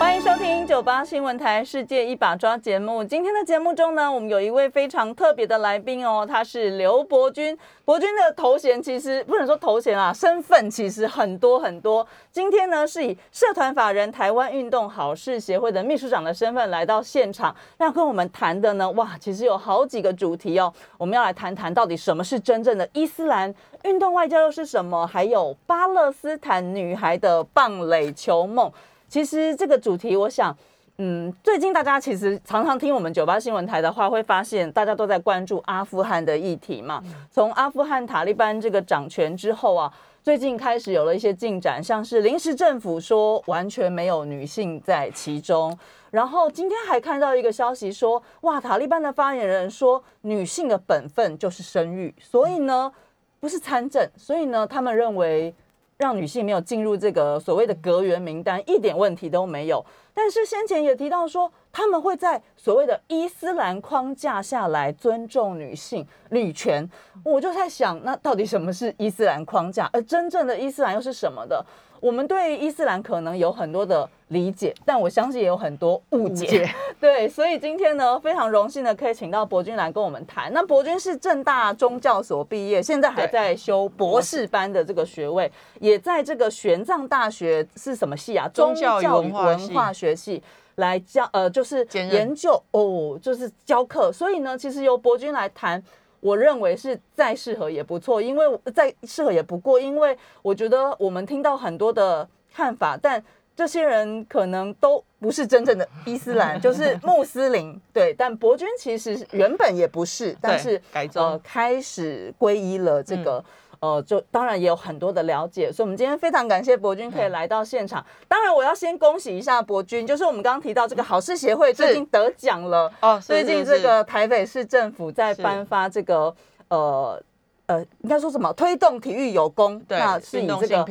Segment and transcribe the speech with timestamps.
[0.00, 3.04] 欢迎收听九八新闻台《世界一把抓》节目。
[3.04, 7.56] 今天的节目中呢，我们有一位非常特别的来宾哦，他是刘伯君。
[7.84, 12.04] 伯君的头衔其实不能说头衔啊，身份其实很多很多。
[12.32, 20.72] 今天呢，是以社团法人台湾运动好事协会的秘书长的身份来到现场，那跟我们谈的呢，哇，其实有好几个主题哦。
[20.96, 25.06] 我们要来谈谈到底什么是真正的伊斯兰运动外交又是什么？
[25.06, 28.72] 还有巴勒斯坦女孩的棒垒球梦。
[29.10, 30.56] 其实这个主题，我想，
[30.98, 37.02] 嗯，最近大家其实常常听我们九八新闻台的话，会发现大家都在关注阿富汗的议题嘛。
[37.28, 45.76] 从阿富汗塔利班这个掌权之后啊，最近开始有了一些进展，像是临时政府说完全没有女性在其中，
[46.12, 52.92] 然后今天还看到一个消息说，哇，塔利班的发言人说女性的本分就是生育，所以呢，
[53.40, 55.52] 不是参政，所以呢，他们认为。
[56.00, 59.84] 让女性没有进入这个所谓的隔员名单，一点问题都没有。
[60.14, 66.88] 但是先前也提到说，他们会在所谓的伊斯兰框架下来尊重女性女权。
[67.24, 69.88] 我就在想，那到底什么是伊斯兰框架？
[69.92, 71.64] 而真正的伊斯兰又是什么的？
[72.00, 76.66] 我们对伊斯兰可能有很多的理解，但我相信也有很多误解。
[76.98, 80.50] 对，所以今天呢，非常荣幸的可以请到博君来跟我们谈。
[80.54, 88.48] 那博君是正大宗教所毕业，现在还在修博士班的这个学位，也在这个玄奘大学是什么系啊？
[88.48, 89.30] 宗教文
[89.74, 90.42] 化学系
[90.76, 94.12] 来教，呃，就是研究哦，就是教课。
[94.12, 95.82] 所以呢，其实由博君来谈。
[96.22, 103.24] 我认为是再适合也不错，因为再适合也不过，因为我觉得我们听到很多的看法，但
[103.56, 107.80] 这些人可能都不是真正的伊斯兰，就是 穆斯林。
[107.90, 110.78] 对，但伯君其实原本也不是，但是
[111.14, 113.42] 呃开始皈依了这个。
[113.80, 118.04] 呃，就当然也有很多的了解，所以我们今天非常感谢博君可以来到现场。
[118.28, 123.18] 当然，我要先恭喜一下博君，就是我们刚刚提到这个好事协会最近得奖了哦。
[123.22, 126.34] 最近这个台北市政府在颁发这个
[126.68, 127.22] 呃
[127.66, 130.86] 呃，应该说什么推动体育有功，那是以这个。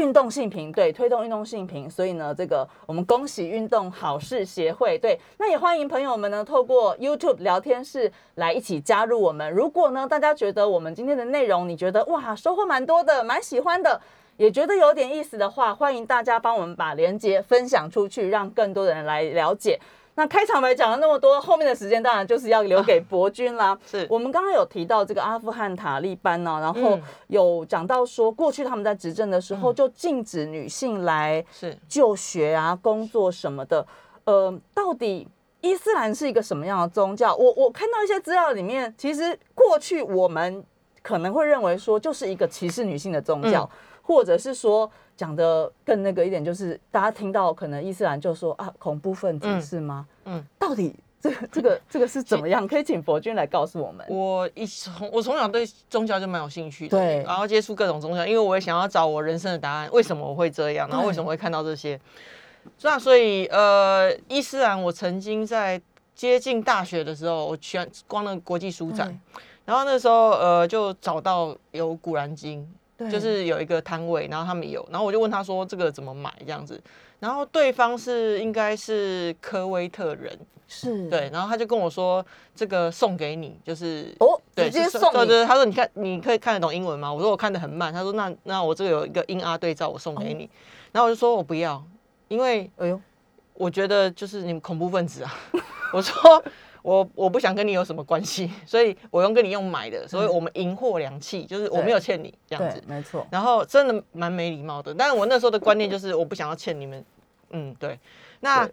[0.00, 9.52] 运动性平对推动运动性平，所以呢，这个我们恭喜运动好事协会对，那也欢迎朋友们呢透过 YouTube 聊天室来一起加入我们。
[9.52, 14.00] 如果呢大家觉得我们今天的内容你觉得哇收获蛮多的，蛮喜欢的，
[14.38, 19.78] 也觉得有点意思的话，欢迎大家帮我们把链接分享出去，让更多的人来了解。
[20.16, 23.78] 那开场白讲了那么多，后面的时间当然就是要留给博君啦。
[23.86, 26.98] 是我们刚刚有提到这个阿富汗塔利班呢，然后
[27.28, 33.86] 有讲到说，过去他们在执政的时候就禁止女性来是就学啊、工作什么的。
[34.24, 35.26] 呃，到底
[35.60, 37.34] 伊斯兰是一个什么样的宗教？
[37.34, 40.62] 我我看到一些资料里面，其实过去我们
[41.02, 43.68] 可能会认为说，就是一个歧视女性的宗教，
[44.02, 44.90] 或者是说。
[45.20, 50.06] 讲的更那个一点，就是大家听到可能伊斯兰就说啊，恐怖分子是吗？
[50.24, 52.66] 嗯，到底这个 这个这个是怎么样？
[52.66, 54.06] 可以请佛君来告诉我们。
[54.08, 62.00] 我一从我从小对宗教就蛮有兴趣的，对，然后接触各种宗教，因为我也想要找我人生的答案，为什么我会这样，然后为什么会看到这些。
[62.80, 65.78] 那所以呃，伊斯兰我曾经在
[66.14, 69.20] 接近大学的时候，我去逛那个国际书展，
[69.66, 72.66] 然后那时候呃就找到有古兰经。
[73.08, 76.80] 就是有一个摊位，然后他们有，然后我就问他说这个怎么买这样子，
[77.18, 80.38] 然后对方是应该是科威特人，
[80.68, 82.24] 是对，然后他就跟我说
[82.54, 87.12] 这个送给你，就是哦，直接送，对对，他说你看你可以看得懂英文吗？
[87.12, 90.50] 我说我看得很慢，他说那那我这个有一个英阿对照，我送给你，
[90.92, 91.82] 然后我就说我不要，
[92.28, 93.00] 因为哎呦，
[93.54, 95.34] 我觉得就是你们恐怖分子啊，
[95.94, 96.42] 我说。
[96.82, 103.26] 我我不想跟你有什么关系，所以我用跟你用买的，所以我们银货两讫，就是我没有欠你这样子，没错。
[103.30, 107.04] 然后真的蛮没礼貌的，但是我那时候的观念就是我不想要欠你们，
[107.50, 107.98] 嗯，对，
[108.40, 108.68] 那。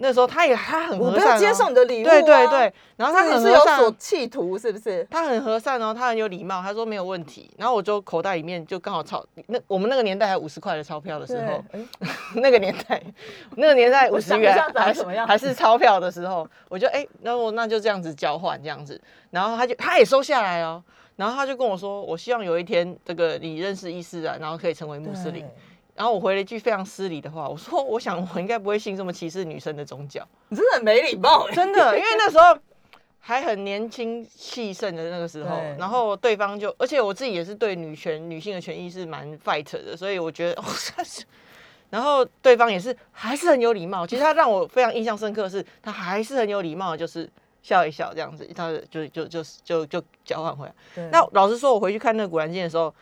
[0.00, 2.72] 那时候他也他很和善，接受你的礼物，对对对。
[2.96, 5.06] 然后他很是有所企图，是不是？
[5.10, 7.50] 他很和善哦，他很有礼貌，他说没有问题。
[7.56, 11.62] 然后我就口袋里面就刚好钞，那我们那个年代还五十块的钞票的时候，
[12.40, 13.02] 那个年代，
[13.56, 19.00] 那个年代五十元还是还是钞票的时候，我就哎，那我那就这样子交换这样子。
[19.30, 20.82] 然后他就他也收下来哦，
[21.16, 25.44] 然后他就跟我说，我希望有一天这个你认识伊斯兰，然后可以成为穆斯林。
[25.98, 32.56] 然后我回了一句非常失礼的话，我说：“我想我应该不会信这么歧视女生的宗教。”你真的很没礼貌，真的，因为那时候
[33.18, 40.62] 还很年轻气盛的那个时候，然后对方就，而且我自己也是对女权、女性的权益是蛮 fight 的，所以我觉得，
[41.90, 44.06] 然后对方也是还是很有礼貌。
[44.06, 47.28] 其实他让我非常印象深刻的是，他还是很有礼貌，就是
[47.60, 51.08] 笑一笑这样子，他就就就就就交换回来。
[51.10, 52.94] 那老实说，我回去看那个《古兰经》的时候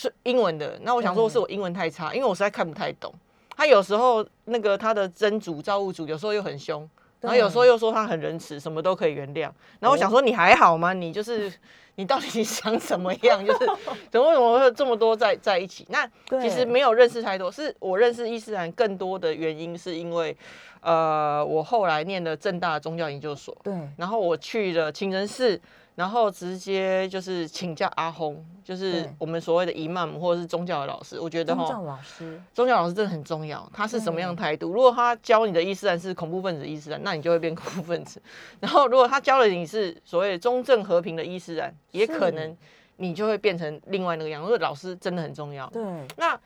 [0.00, 3.12] 是英文的，那我想说是我英文太差，因为我实在看不太懂。
[3.54, 6.88] 他有时候那个他的真主造物主有时候又很凶，
[7.20, 9.50] 然后有时候又说他很仁慈，什么都可以原谅。
[9.78, 10.94] 然后我想说你还好吗？
[10.94, 11.52] 你就是
[11.96, 13.44] 你到底想怎么样？
[13.44, 13.58] 就是
[14.10, 15.86] 怎么为什么会这么多在在一起？
[15.90, 16.10] 那
[16.40, 20.34] 其实没有认识太多，是我认识伊斯兰更多的原因是因为，
[20.80, 25.60] 呃，我后来念了正大宗教研究所，对，然后我去了清真寺。
[25.94, 31.20] 然后直接就是请教阿訇，就是我们所谓的伊曼姆或者是宗教的老师。
[31.20, 33.70] 我觉得哈，宗教老师，宗教老师真的很重要。
[33.72, 34.72] 他是什么样态度？
[34.72, 38.22] 如果他教你的伊斯兰是恐怖分子伊斯兰，那你就会变恐怖分子。
[38.60, 42.56] 然后如果他教了你是所谓中正和平的伊斯兰，也可能
[42.96, 44.42] 你就会变成另外那个样。
[44.42, 45.68] 因为老师真的很重要。
[45.70, 45.82] 对，
[46.16, 46.38] 那。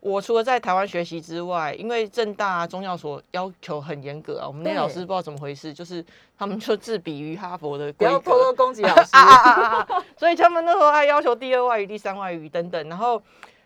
[0.00, 6.04] 我除了在台湾学习之外，因为正大中药所要求很严格啊，我们那老师不知道怎么回事，就是
[6.38, 9.10] 他们就自比于哈佛的，不要偷偷攻击老师，
[10.16, 12.88] 所以他们那时候还要求第二外语、第三外语等等。
[12.88, 13.20] 然后，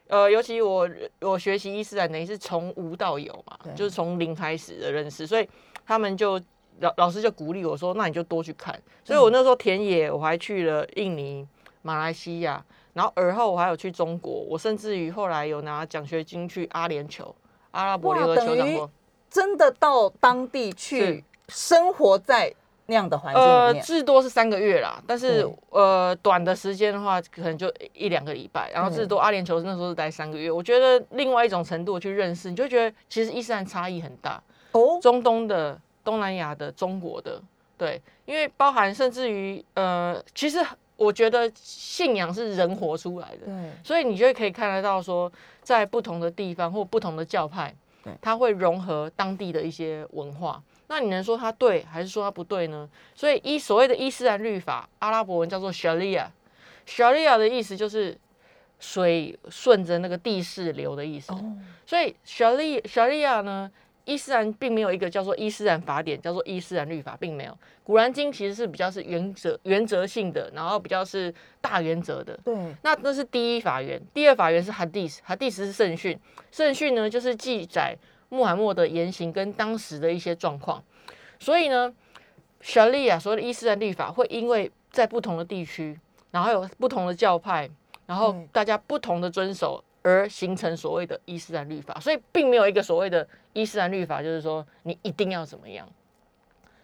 [0.08, 0.88] 呃，尤其我
[1.20, 5.46] 我学习伊斯兰等于是从无到有嘛，就是从零开始的认识，所以
[5.84, 6.40] 他们就
[6.80, 8.74] 老老师就鼓励我说，那你就多去看。
[9.04, 11.46] 所以我那时候田野我还去了印尼、
[11.82, 12.64] 马来西亚。
[12.92, 17.32] 然后而后我还有去中国，我甚至于后来有拿奖学金去阿联酋、
[17.70, 18.90] 阿拉伯联合酋长国，
[19.30, 22.54] 真的到当地去生活在
[22.84, 23.82] 那样的环境里面。
[23.82, 28.70] 至多是三个月啦，但是呃短的时间的话，可能就一两个礼拜。
[28.72, 30.50] 然后至多阿联酋那时候是待三个月。
[30.50, 34.42] 我觉得另外一种程度去认识，你就觉得其实伊斯兰差异很大
[34.72, 37.40] 哦，中东的、东南亚的、中国的，
[37.78, 40.58] 对，因为包含甚至于呃，其实。
[41.02, 50.62] 我觉得信仰是人活出来的，对，所以你就可以看得到说，在不同的地方或不同的教派，对，它会融合当地的一些文化。
[50.86, 52.88] 那你能说它对，还是说它不对呢？
[53.14, 58.16] 所以伊所谓的伊斯兰律法，阿拉伯文叫做 Sharia，Sharia 的意思就是
[58.78, 61.32] 水顺着那个地势流的意思。
[61.84, 63.70] 所以 Sharia Sharia 呢？
[64.04, 67.56] 伊斯兰并没有一个叫做伊斯兰法典，叫做伊斯兰律法，并没有。
[67.84, 72.38] 古兰经其实是比较是原则原则性的，然后比较是大原则的。
[72.44, 76.18] 对，那那是第一法源，第二法源是哈迪斯，哈迪斯是圣训，
[76.50, 77.96] 圣训呢就是记载
[78.28, 80.82] 穆罕默德言行跟当时的一些状况。
[81.38, 81.92] 所以呢，
[82.60, 85.98] 小利亚所谓的伊斯兰律法会因为在不同的地区，
[86.30, 87.70] 然后有不同的教派，
[88.06, 89.82] 然后大家不同的遵守。
[90.02, 95.88] 而形成所谓的伊斯兰律法，所以并没有一个所谓的伊斯兰律法，就是说你一定要怎么样。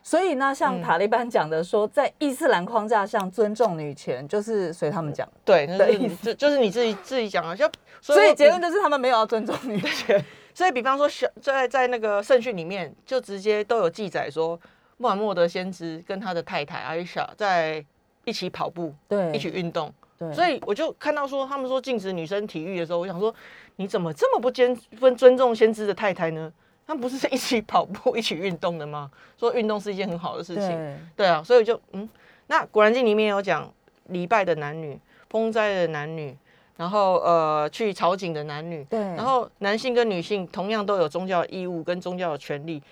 [0.02, 5.28] 所以呢，像塔利班讲的说，在伊斯兰框架上尊重女权，就是随他们讲。
[5.44, 5.86] 对，那
[6.22, 7.54] 就就是你自己自己讲啊。
[7.54, 7.70] 就
[8.00, 10.24] 所以结论就是他们没有要尊重女权。
[10.54, 11.06] 所以比方说，
[11.42, 14.58] 在在那个圣训里面，就直接都有记载说，
[14.96, 17.84] 穆罕默德先知跟他的太太阿伊莎在
[18.24, 19.92] 一起跑步，对，一起运动。
[20.32, 23.32] 所以我就看到说，他们说禁止女生体育的时候，我想说，
[23.76, 26.52] 你怎么这么不尊不尊重先知的太太呢？
[26.86, 29.10] 他们不是 一起跑步、一起运动的吗？
[29.36, 32.08] 说运动是一件很好的事情，对啊，所以就嗯，
[32.48, 33.72] 那《古兰经》里面有讲
[34.06, 34.98] 礼拜的男女、
[35.28, 36.36] 封斋的男女，
[36.76, 42.82] 然后呃去朝觐的男女，对，然后男性跟女性同样都有宗教义务跟宗教的权利，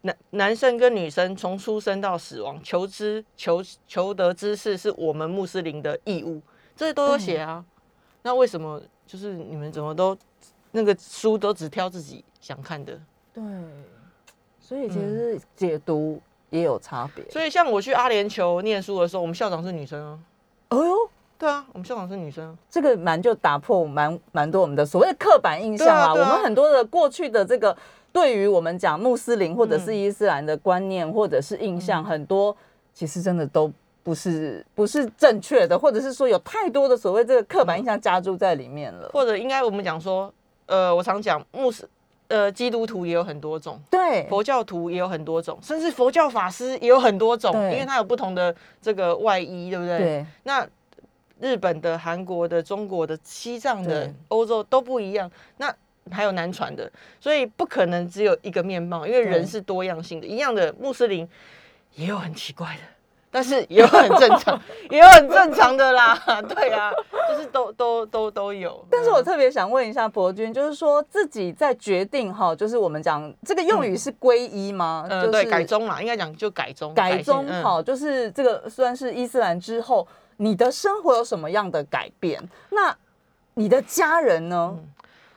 [0.00, 6.40] 男男生跟女生从出生到死亡求知求求得知识是我们穆斯林的义务。
[6.76, 7.64] 这些都有写啊，
[8.22, 10.16] 那为什么就是你们怎么都
[10.70, 12.98] 那个书都只挑自己想看的？
[13.32, 13.42] 对，
[14.60, 17.24] 所以其实解读也有差别。
[17.30, 20.18] 所以像我去阿联酋念书的时候，我们校长是女生啊。
[20.70, 20.94] 哦哟，
[21.38, 26.12] 对啊，我们校长是女生，这个蛮就打破蛮蛮多我们的所谓刻板印象啊。
[26.12, 27.76] 我们很多的过去的这个
[28.12, 32.56] 对于我们讲穆斯林或者是伊斯兰的观念或者是印象，很多
[32.94, 33.70] 其实真的都。
[34.02, 40.32] 不是不是正确的，或者是说有太多的所谓这个刻板印象加注在里面了，或者应该我们讲说，
[40.66, 41.88] 呃，我常讲穆斯，
[42.28, 49.98] 呃，基督徒也有很多种，对，佛教徒也有很多种，甚至佛教法师也有很多种，因为它有不同的这个外衣，对不对？
[49.98, 50.26] 对。
[50.42, 50.66] 那
[51.40, 55.72] 日本的、韩国的、中国的、西藏的、欧洲都不一样，那
[56.10, 56.90] 还有南传的，
[57.20, 60.26] 所以不可能只有一个面貌，因为人是多样性的。
[60.26, 61.28] 一样的穆斯林
[61.94, 62.82] 也有很奇怪的。
[63.34, 64.60] 但是也有很正常，
[64.90, 66.14] 也有很正常的啦，
[66.46, 66.92] 对啊，
[67.30, 68.84] 就是都都都都有。
[68.90, 75.06] 但是我特别想问一下博君，就是说自己在决定哈，就是我们讲这个用语是皈依吗？
[75.08, 76.92] 嗯，对，改宗嘛，应该讲就改宗。
[76.92, 82.46] 改宗好，就是这个算是伊斯兰之后，你的生活有什么样的改变？
[82.68, 82.94] 那
[83.54, 84.78] 你的家人呢？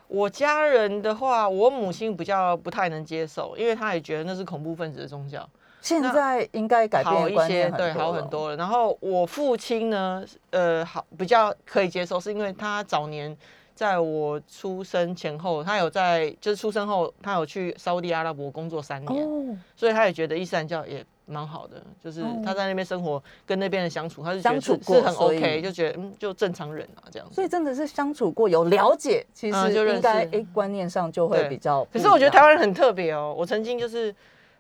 [0.07, 5.49] 我家人的话，我母亲比较不太能接受，因为她也觉得那是恐怖分子的宗教。
[5.85, 8.55] 现在应该改变一些，对，好很多了。
[8.55, 13.37] 然后我父亲呢，呃，好比较可以接受，是因为他早年
[13.75, 27.27] 在我出生前后，他有在就是出生后，他有去沙地阿拉伯工作三年，所以他也觉得伊斯兰教也蛮好的，就是他在那边生活跟那边的相处，他是相处是很 OK，就觉得嗯，就正常人啊这样。
[27.31, 31.85] 所以真的是相处过有了解，其实就应该哎观念上就会比较。
[31.93, 34.11] 可是我觉得台湾人很特别哦，我曾经就是。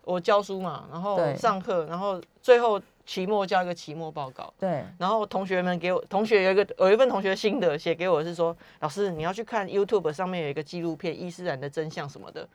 [0.05, 4.53] 我教书嘛，然后上课，然后最后期末交一个期末报告。
[4.59, 4.83] 对。
[4.97, 12.47] 然后同学们给我，同学有一个有一份同学心得写给我，是说老师你要去看 YouTube 上面有一个纪录片《伊斯兰的真相》什么的，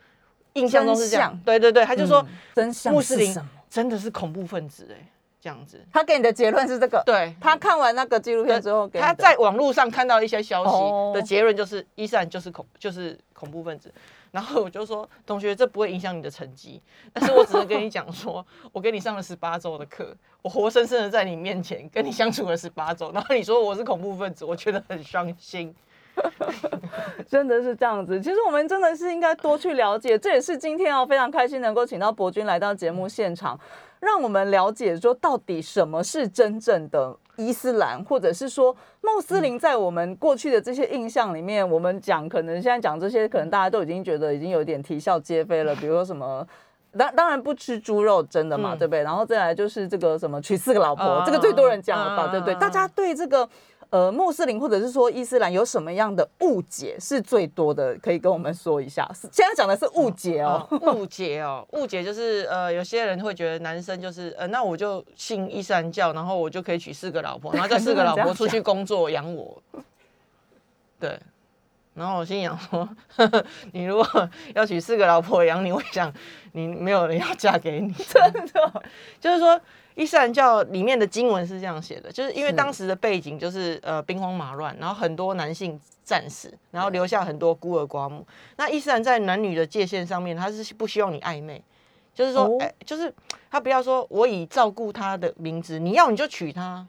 [0.54, 1.38] 印象中是这样。
[1.45, 3.37] 对对对，他就说真相穆斯林
[3.69, 5.07] 真的是恐怖分子哎，
[5.40, 5.85] 这样子。
[5.92, 7.02] 他给你的结论是这个。
[7.04, 7.35] 对。
[7.40, 13.92] 他看完那个纪录片之后，他在网络上看到一些消息的结论就是伊斯兰就是恐就是恐怖分子。
[14.31, 16.81] 然后我就说，同学，这不会影响你的成绩，
[17.13, 25.75] 但是我只是跟你讲说，我给你上了十八周的课，我活生生的在你面前跟你相处了十八周，然后你说我是恐怖分子，我觉得很伤心，
[27.27, 28.21] 真的是这样子。
[28.21, 33.59] 其实我们真的是应该多去了解，这也是今天哦非常开心能够请到博君来到节目现场，
[34.00, 37.16] 让我们了解说到底什么是真正的。
[37.37, 45.75] 伊斯兰，或者是说穆斯林，在我们过去的这些印象里面，我们讲可能现在讲这些，可能大家都已经觉得已经有点啼笑皆非了。
[45.76, 46.47] 比如说什么，
[46.99, 49.02] 当当然不吃猪肉，真的嘛，对不对？
[49.02, 52.54] 然后再来就是这个什么娶四个老婆，这个最多人讲了吧，对不对？
[52.57, 53.49] 大家对这个。
[53.91, 57.97] 呃，穆斯林或者是说伊斯兰有什么样的误解是最多的？
[57.99, 59.09] 可以跟我们说一下。
[59.33, 69.61] 现在讲的是误解哦，误解哦， 误解就是呃，有些人会觉得男生就是呃，那我就信伊斯兰教，然后我就可以娶四个老婆，然后这四个老婆出去工作养我。
[71.01, 71.19] 对，
[71.95, 72.89] 然后我心想说，
[73.73, 76.13] 你如果 要娶四个老婆养你，我想
[76.53, 78.83] 你没有人要嫁给你，真的，
[79.21, 79.61] 就是说。
[79.97, 88.25] 伊斯兰教里面的经文是这样写的，就是因为当时的背景就是呃兵荒马乱，然后很多男性战死，然后留下很多孤儿寡母。
[88.57, 91.63] 那伊斯兰在男女的界限上面，他是不希望你暧昧，
[92.15, 93.13] 就是说，哎，就是
[93.51, 96.87] 他不要说我以照顾他的名字，你要你就娶她，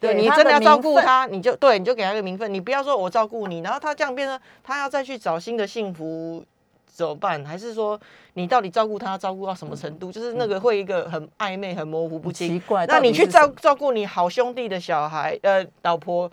[0.00, 6.44] 对你真的要照顾他，你就对你就给他个名分，你不要说我照顾你，然后他这样变成他要再去找新的幸福。
[6.92, 7.42] 怎么办？
[7.46, 7.98] 还是说
[8.34, 10.12] 你到底照顾他照顾到什么程度？
[10.12, 12.48] 就是那个会一个很暧昧、很模糊不清。
[12.48, 16.30] 奇怪，那你去照照顾你好兄弟的小孩，呃，老婆、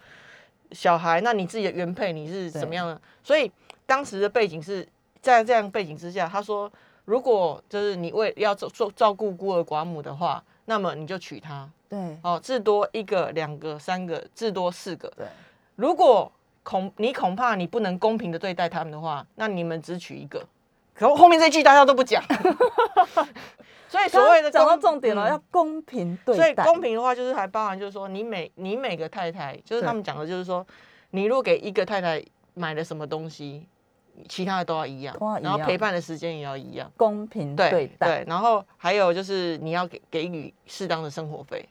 [0.71, 2.99] 小孩，那你自己的原配你是怎么样的？
[3.23, 3.49] 所以
[3.85, 4.85] 当时的背景是
[5.21, 6.69] 在这样背景之下，他说，
[7.05, 11.67] 如果就是你为要照照照顾孤儿寡母的话，那么你就娶她。
[11.89, 15.11] 对，哦，至多一个、两个、三个，至多四个。
[15.15, 15.25] 对，
[15.75, 16.29] 如果
[16.61, 20.45] 恐你恐怕你不能公平的对待他们的话，那你们只娶一个。
[20.93, 22.21] 可后面这句大家都不讲，
[23.87, 26.43] 所以所谓的讲到重点了，要公平对待。
[26.43, 30.65] 所以公平的话，就是还包含就是说，你每你每个太太，就是他们讲的，就是说，
[31.11, 32.21] 你如果给一个太太
[32.55, 33.65] 买了什么东西，
[34.27, 38.07] 其他的都要一样，然后陪伴的时间也要一样，公平对待。
[38.07, 41.67] 对，然后还有就是你要给给予适当的生活费。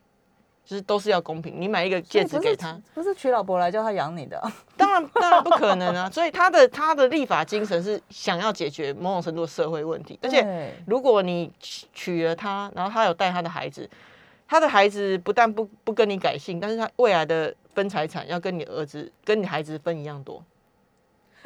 [0.69, 4.37] 就是都是要公平，你买一个戒指给他，不是娶老婆来叫他养你的，
[4.76, 6.11] 当然当然不可能啊！
[6.11, 13.88] 所以他的他的立法精神是想要解决某种程度的社会问题，而且如果你娶了她，然后她有带她的孩子，
[14.49, 20.43] 她的孩子不但不不跟你改姓，但是他未来的分财产要跟你儿子跟你孩子分一样多。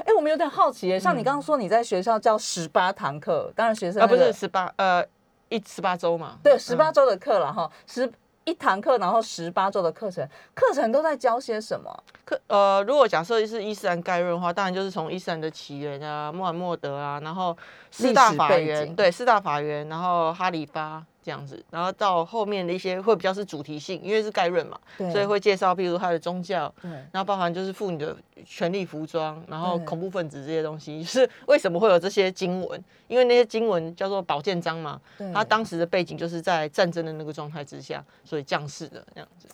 [0.06, 5.04] 哎，我们有点好奇耶，像你刚刚说你在学校教十八堂课，当然学生啊不是十八呃
[5.48, 8.10] 一十八周嘛，对，十八周的课了哈十。
[8.46, 12.04] 一堂课，然后十八周的课程，课程都在教些什么？
[12.24, 17.56] 课呃，如果假设是伊斯兰概论的话，当然就是从伊斯兰的起源啊，穆罕默德啊，然后
[17.90, 21.04] 四大法源，对，四大法源，然后哈里发。
[21.22, 26.72] 这样子，然后到后面的一些会比较是主题性，因为是概论嘛，所以会介绍，譬如他的宗教，
[27.12, 32.82] 然后包含就是妇女的权利、服装，然后恐怖分子这些东西，是为什么会有这些经文？
[33.06, 35.00] 因为那些经文叫做宝剑章嘛，
[35.34, 39.46] 他当时的背景就是在战争的那个状态之下，所以降世的这样子。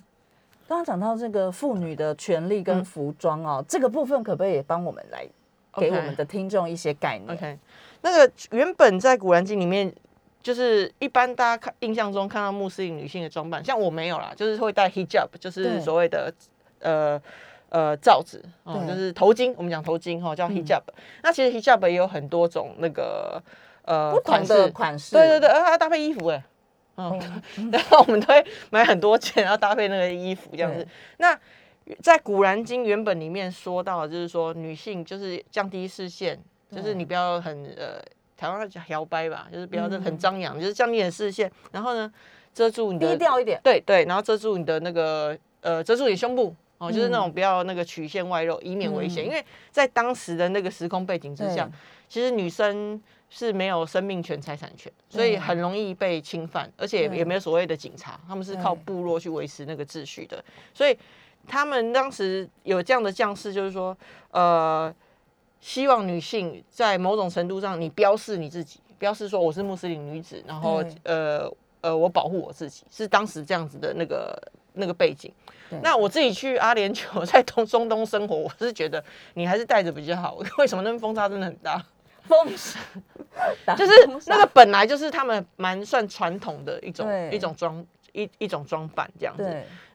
[0.68, 5.26] 刚刚讲到这个妇女的权利跟服装哦，这个部分可不可以也帮我们来
[5.74, 7.58] 给我们的听众一些概念？OK，
[8.02, 9.92] 那个原本在古兰经里面。
[10.46, 16.32] 就是一般大家看印象中看到穆斯林女性的装扮，像我没有啦，就是会戴 hijab，就是所谓的
[16.78, 17.20] 呃
[17.70, 19.52] 呃罩子哦，就是头巾。
[19.56, 20.82] 我们讲头巾哈，叫 hijab。
[21.24, 23.42] 那其实 hijab 也有很多种那个
[23.82, 25.16] 呃款式，款式。
[25.16, 26.40] 对对对，还要搭配衣服哎，
[26.96, 27.18] 嗯，
[27.72, 30.86] 然后我们都会买很多件，然后搭配那个衣服这样子。
[31.16, 31.36] 那
[32.00, 36.38] 在《古兰经》原本里面说到，就是说女性就是降低视线，
[36.70, 38.00] 就是你不要很呃，
[38.36, 42.12] 台湾叫摇摆吧，就是不要很张扬，就是降低点视线，然后呢
[42.52, 49.24] 遮住你的低调一点，对对，然后遮住你的那个呃遮住你胸部哦，就是那种不要那个曲线外露，以免危险。
[49.24, 51.68] 因为在当时的那个时空背景之下，
[52.08, 53.00] 其实女生
[53.30, 60.96] 是没有生命权、财产权，所以很容易被侵犯，而且也没有所谓的警察，他们是靠部落去维持那个秩序的，所以。
[61.48, 63.96] 他们当时有这样的将士，就是说，
[64.32, 64.92] 呃，
[65.60, 74.40] 希望女性在某种程度上，你标示你自己，标示说我是穆斯林女子，然后呃呃，我保护我自己，是当时这样子的那个
[74.74, 75.32] 那个背景。
[75.82, 79.02] 那我自己去阿联酋，在东中东生活，我是觉得
[79.34, 80.36] 你还是带着比较好。
[80.58, 80.82] 为什么？
[80.82, 81.84] 那边风沙真的很大，
[82.22, 87.84] 风就是那个本来就是他们蛮算传统的一种一种装。
[88.12, 89.44] 一一种装扮这样子，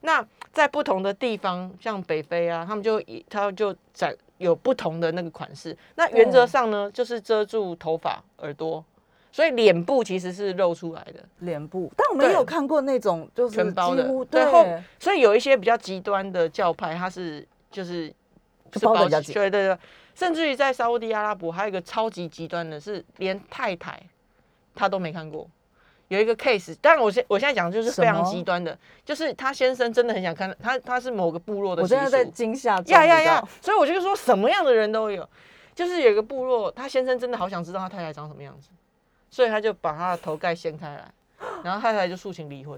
[0.01, 5.77] 那在不同的地方，像北非啊，他们就以他就在有不同的那个款式。
[5.95, 8.83] 那原则上呢，就是遮住头发、耳朵，
[9.31, 11.23] 所以脸部其实是露出来的。
[11.39, 14.83] 脸部，但我们也有看过那种就是全包的，对。
[14.99, 18.13] 所以有一些比较极端的教派，它是就是
[18.73, 19.77] 是包的对对对。
[20.13, 24.01] 甚至于在沙地阿拉伯，还有一个超级极端的，是连太太
[24.75, 25.47] 他都没看过。
[26.11, 31.81] 有一个 case，但我现我现在讲的就是非常极端的，就是他先生真的很想看他，他是某个部落的。
[31.81, 32.77] 我现在在惊吓。
[32.87, 33.47] 呀呀呀！
[33.61, 35.25] 所以我就说什么样的人都有，
[35.73, 38.67] 就是有一个部落，他先生真的好想知道他太太长什么样子，
[39.29, 41.09] 所以他就把他的头盖掀开来，
[41.63, 42.77] 然后太太就诉请离婚。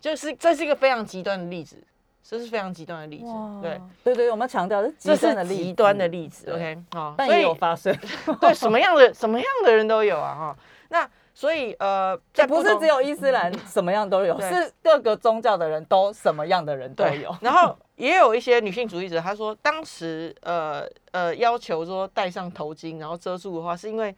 [0.00, 1.76] 就是这是一个非常极端的例子，
[2.24, 3.30] 这是非常极端的例子。
[3.60, 6.50] 对对对，我们强调是这是极端的例子。
[6.50, 7.94] OK，好，但也有发生。
[8.40, 10.34] 对，什么样的什么样的人都有啊！
[10.34, 10.56] 哈，
[10.88, 11.06] 那。
[11.40, 17.34] 所以，呃，这不是只有伊斯兰什么样都有，是各个宗教的人都什么样的人都有。
[17.40, 24.14] 然后也有一些女性主义者，她说当时，呃呃，要求说戴上头巾然后遮住的话，是因为，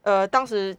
[0.00, 0.74] 呃，当时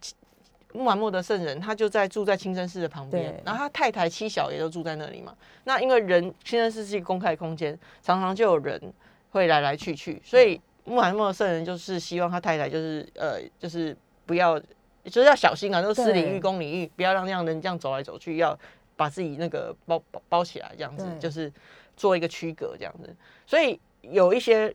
[0.73, 5.31] 穆罕默德圣人他就在住在清真寺的旁边，然后他太太妻小也都住在那里嘛。
[5.65, 8.81] 那因为人清真寺是一个公开空间，常常就有人
[9.29, 14.59] 会来来去去，所以穆罕默德圣人就是希望他太太就是呃就是不要。
[15.09, 18.57] 就是要小心啊，就是私领域、公领域，不要让那样人这样走来走去，要
[18.95, 21.51] 把自己那个包包包起来，这样子就是
[21.95, 23.15] 做一个区隔，这样子。
[23.45, 24.73] 所以有一些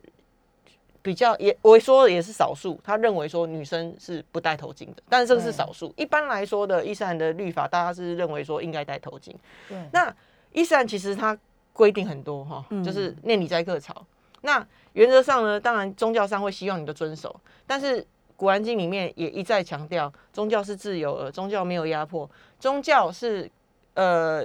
[1.01, 5.93] 比较也我说也是少数，他认为说女生是不戴头巾的，但是这个是少数。
[5.97, 9.33] 一般来说的伊斯兰的律法，大家是认为说应该戴头巾。
[9.69, 9.77] 对。
[9.91, 10.15] 那
[10.51, 11.37] 伊斯兰其实它
[11.73, 14.05] 规定很多哈，就是念你在课朝。
[14.41, 18.05] 那原则上呢，当然宗教上会希望你的遵守，但是。
[18.35, 23.49] 古兰经里面也一再强调，宗教是自由的，宗教没有压迫，宗教是
[23.93, 24.43] 呃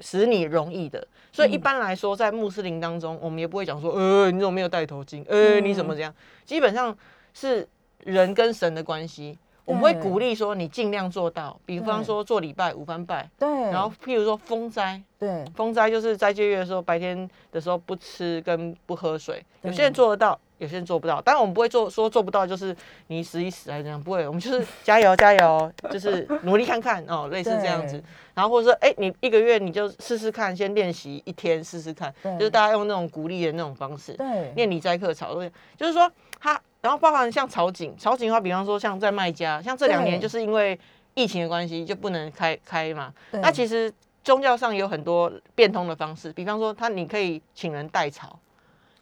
[0.00, 1.06] 使你容易的。
[1.32, 5.24] 所以一般来说，在穆斯林当中，我们也不会讲说，呃，你怎么没有戴头巾？
[5.28, 6.14] 呃，你怎么这样？
[6.44, 6.96] 基本上
[7.34, 7.66] 是
[8.04, 9.38] 人跟神的关系。
[9.66, 13.48] 我们会鼓励说，你尽量做到，比方说做礼拜、五番拜，对。
[13.70, 19.44] 然后譬如说封斋，对，封斋就是斋戒月的时候，白天的时候不吃跟不喝水。
[19.62, 21.20] 有些人做得到，有些人做不到。
[21.20, 22.74] 当然我们不会做说做不到，就是
[23.08, 24.24] 你死一死还是这样，不会。
[24.28, 28.00] 我们就是加油加油，就是努力看看哦，类似这样子。
[28.34, 35.34] 然后或者说，哎，你一个月你就试试看，先练习一天试试看，就是大家用那种鼓励的那种方式，对，念礼斋课草，
[35.76, 36.60] 就是说他。
[36.82, 40.80] 然后包含像草景，草景的话，比方说像在卖家，像这两年就是因为
[41.12, 43.12] 疫情的关系，就不能开开嘛。
[43.32, 43.92] 那其实
[44.24, 48.38] 宗教上有很多变通的方式，比方说他你可以请人代草，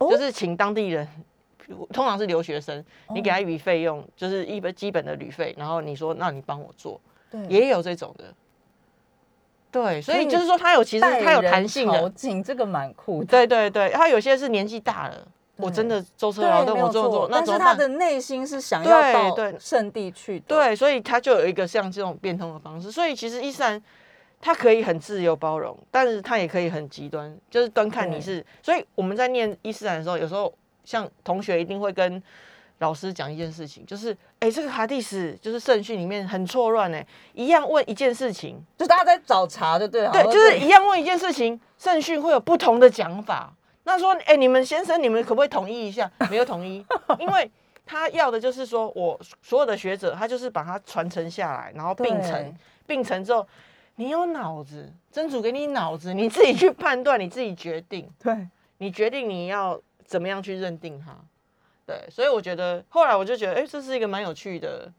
[0.00, 1.06] 就是请当地人，
[1.92, 7.00] 通常是留学生，你给他一笔费用，就是一本基本的旅费，然后你说那你帮我做，
[7.48, 8.24] 也有这种的。
[9.70, 12.10] 对，所以就是说他有其实他有弹性的，
[12.42, 13.22] 这个蛮酷。
[13.24, 15.28] 对对对，他有些是年纪大了。
[15.60, 22.92] 我真的舟车劳顿，我做做，那但是他的内心是想要到圣地去，对，所以他就有一个像这种变通的方式。
[22.92, 23.82] 所以其实伊斯兰
[24.40, 28.44] 他可以很自由包容，但是他也可以很极端，就是端看你是。
[28.62, 30.54] 所以我们在念伊斯兰的时候，有时候
[30.88, 32.22] 像同学一定会跟
[32.78, 43.52] 老师讲一件事情，就是哎，这个哈蒂斯就是圣训里面很错乱哎，一样问一件事情，就大家在找茬，就对了，对，就是一样问一件事情，圣训会有不同的讲法。
[43.84, 46.10] 那说，哎，你们先生，你们可不可以统一一下？
[46.30, 46.82] 没有统一，
[47.18, 47.50] 因为
[47.84, 52.54] 他要的就是说，我所有的学者，他就是把它传承下来，然后并成，
[52.86, 53.46] 并成之后，
[53.96, 58.48] 你有脑子，真主给你脑子，你自己去判断，你自己决定，对，
[58.78, 61.14] 你决定你要怎么样去认定它，
[61.86, 64.90] 对，所以我觉得后来我就觉得，哎，这是一个蛮有趣的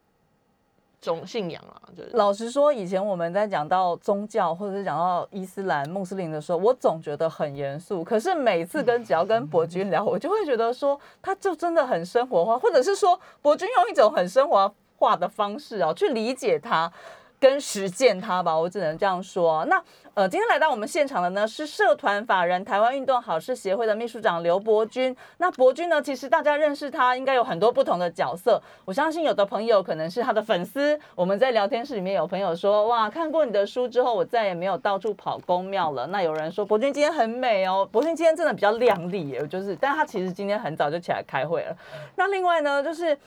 [1.01, 1.81] 种信仰啊。
[1.97, 8.03] 就是老实说，以前我们在讲到宗教或者是讲到伊斯兰、穆斯林的时候，我总觉得很严肃。
[8.03, 16.91] 可是每次跟只要跟博君聊，我就会觉得说，他就真的很生活化，或者是说博君用一种很生活化的方式哦去理解他。
[17.39, 19.63] 跟实践它吧，我只能这样说。
[19.65, 19.81] 那
[20.13, 25.15] 呃，今天来到我们现场的呢是社团法人台湾运动好事协会的秘书长刘伯君。
[25.37, 28.61] 那伯君呢，其实大家认识他应该有很多不同的角色。
[28.83, 30.99] 我相信有的朋友可能是他的粉丝。
[31.15, 36.05] 我们在聊天室里面有朋友说，哇，看过你的书之后，我再也没有到处跑公庙了。
[36.07, 41.77] 那有人说，伯君今天很美哦，伯君今天真的比较靓丽耶，就是，但他其实今天很早就起来开会了。
[42.17, 43.17] 那另外呢，就是。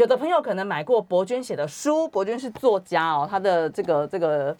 [0.00, 4.56] 有的朋友可能买过博君写的书，博君是作家哦，他的这个这个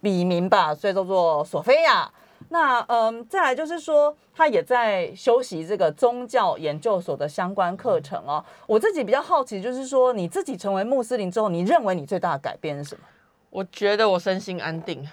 [0.00, 2.10] 笔名吧，所以叫做索菲亚。
[2.48, 8.44] 那嗯，再来就是说，他也在修习这个宗教研究所的相关课程哦。
[8.66, 13.02] 我自己比较好奇，就是说你自己成为穆斯林之后，你认为你最大的改变是什么？
[13.50, 15.08] 我觉得我身心安定。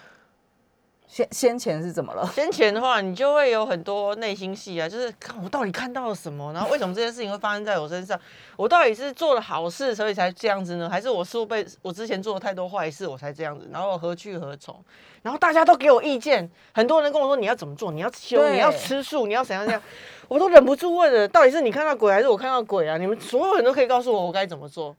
[1.08, 2.30] 先先前是怎么了？
[2.36, 8.20] 先前的话，你就会有很多内心戏啊，就是看我到底看到了什么，然后为什么这件事情会发生在我身上？
[8.58, 10.90] 我到底是做了好事，所以才这样子呢？
[10.90, 13.70] 还是我是被我之前做了太多坏事，我才这样子？
[13.72, 14.84] 然后何去何从？
[15.22, 19.82] 然后大家都给我意见，很多人跟我说你要怎么做，你要修，你要吃素，你要怎样怎样，
[20.28, 22.98] 我都忍不住问了，到底是你看到鬼，还是我看到鬼啊？
[22.98, 24.94] 你们所有人都可以告诉我我该怎么做？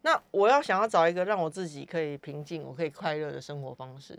[0.00, 4.18] 那我要想要找一个让我自己可以平静，我可以快乐的生活方式。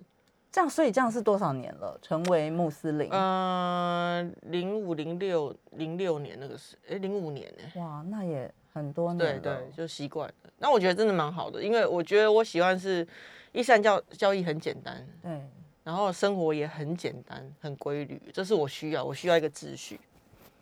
[0.52, 1.98] 这样，所以这样是多少年了？
[2.02, 3.10] 成为穆斯林？
[3.12, 7.82] 嗯，零五零六零六年那个是，哎，零五年呢？
[7.82, 10.52] 哇，那也很多年对对，就习惯了。
[10.58, 13.08] 那我觉得真的蛮好的，因为我觉得我喜欢是
[13.54, 15.42] 伊斯兰教教义很简单，对，
[15.84, 20.00] 然后生活也很简单、很规律，这是我需要，我需要一个秩序，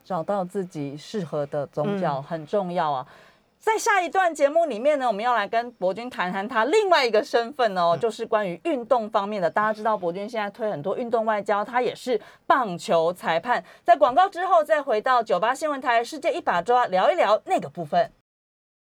[0.05, 3.07] 找到自己适合的宗教很重要啊。
[3.59, 9.51] 在下一段节目里面呢，我们要来跟博君谈谈他另外一个身份哦，就是关于运动方面的。
[9.51, 13.61] 大家知道博君现在推很多运动外交，他也是棒球裁判。
[13.83, 18.09] 在广告之后，再回到九八新闻台世界一把抓，聊一聊那个部分。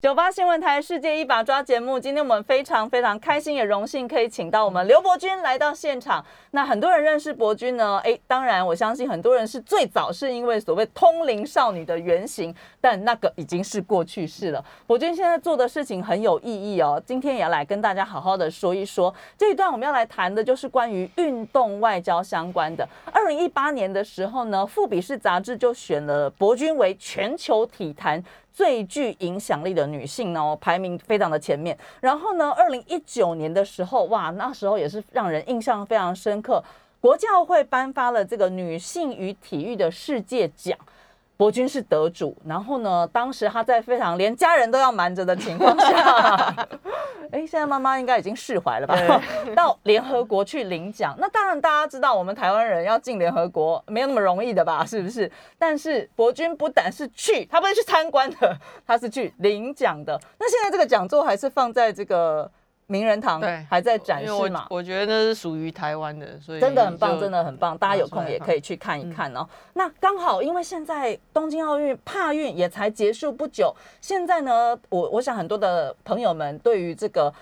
[0.02, 6.22] 九八新闻台世界一把抓节目，今天我们非常非常开心，也荣幸可以请到我们刘伯君来到现场。
[6.50, 14.62] 那很多人认识伯君呢，哎，当然我相信很多人是最早是因为所谓通灵少女的原型，但那个已经是过去式了。
[14.86, 19.12] 伯君现在做的事情很有意义哦，今天也要来跟大家好好的说一说。
[19.38, 22.86] 这一段我们要来谈的就是关于运动外交相关的。
[23.10, 28.22] 二零一八年的时候呢，富比士杂志就选了伯君为全球体坛。
[28.56, 31.76] 最具影响力的女性哦，排名非常的前面。
[32.00, 36.64] 然后呢，二零一九年的时候，哇，那时候也是让人印象非常深刻。
[36.98, 40.76] 国教会颁发了这个女性与体育的世界奖。
[41.36, 46.66] 博君是得主，然后呢，当时他在非常连家人都要瞒着的情况下，
[47.30, 48.96] 哎，现在妈妈应该已经释怀了吧？
[49.54, 54.84] 到联合国去领奖，那当然大家知道，我们台湾人要进联合国没有那么容易的吧？
[54.86, 55.30] 是不是？
[55.58, 60.18] 但是伯君不但是去，他不是去参观的，他是去领奖的。
[60.38, 62.50] 那现在这个讲座还是放在这个。
[62.88, 64.66] 名人堂还在展示嘛？
[64.70, 67.76] 我觉得那是属于台湾的，所以真的很棒，真的很棒。
[67.76, 69.44] 大家有空也可以去看一看哦。
[69.74, 77.32] 那刚好，因为现在东京奥运帕运也才结束不久，现在呢，我我想很多的朋友们对于这个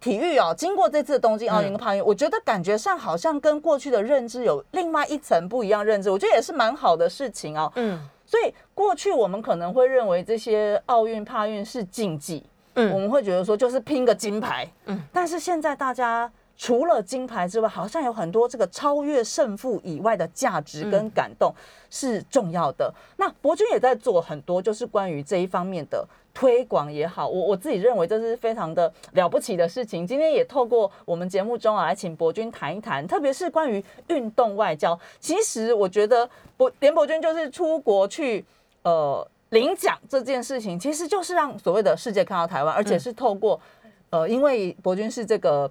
[0.00, 7.70] 体育哦，经过这次东京奥运跟帕运，我觉得感觉上好像跟过去的认知有另外一层不一样认知，我觉得也是蛮好的事情哦。
[7.76, 12.46] 嗯，所以过去我们可能会认为这些奥运帕运是竞技。
[12.76, 21.52] 嗯，我们会觉得说就是拼个金牌，嗯，但是现在大家除了金牌之外，好像有很多这个超越胜负以外的价值跟感动
[21.90, 22.92] 是重要的。
[23.16, 30.06] 那博君也在做很多，就是关于这一方面的推广也好，我我自己认为这是非常的了不起的事情。
[30.06, 34.98] 今天也透过我们节目中啊，来请博君谈一谈，特别是关于运动外交。
[35.18, 38.44] 其实我觉得博连博君就是出国去，
[38.82, 39.26] 呃。
[39.50, 43.60] 领奖这件事情，其实就是让所谓的世界看到台湾，而且是透过，
[44.10, 45.70] 呃，因为博君是这个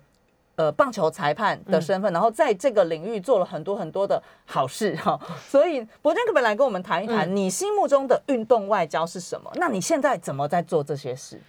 [0.55, 9.51] 呃棒球裁判的身份，然后在这个领域做了很多很多的好事哈，所以博君可不可以来跟我们谈一谈，你心目中的运动外交是什么？
[9.55, 11.39] 那你现在怎么在做这些事？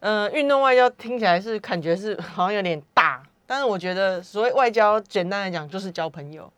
[0.00, 6.48] 嗯，运动外交听起来是感觉是好像有点大，但是我觉得所谓外交，简单来讲就是交朋友。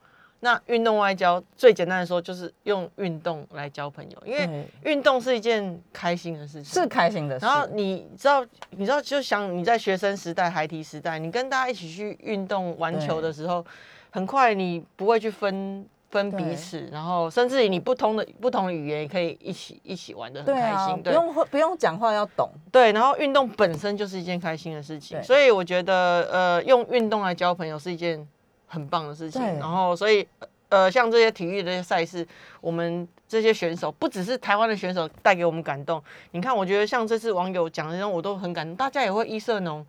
[0.44, 7.46] 那运动外交最简单的说，就是用运动来交朋友，因为运动是一件开心的事情，是开心的事。
[7.46, 13.64] 然后你知道，你知道，就想你在学生时代、孩提时代，你跟大家一起去运动、玩球的时候，
[14.10, 15.86] 很快你不会去分。
[16.10, 22.48] 分彼此，然后甚至于你不同的不同的语言也可以一起一起玩的很开心对，不用不用讲话要懂。
[22.70, 28.24] 对，然后运动本身就是一件开心的事情，所以我觉得呃，用运动来交朋友是一件
[28.66, 29.42] 很棒的事情。
[29.58, 30.26] 然后所以
[30.68, 32.26] 呃，像这些体育的赛事，
[32.60, 39.84] 我们这些选手不只是台湾的选手带给我们感动，你看，我觉得像这次网友讲的那种，我都很感动，大家也会一色浓。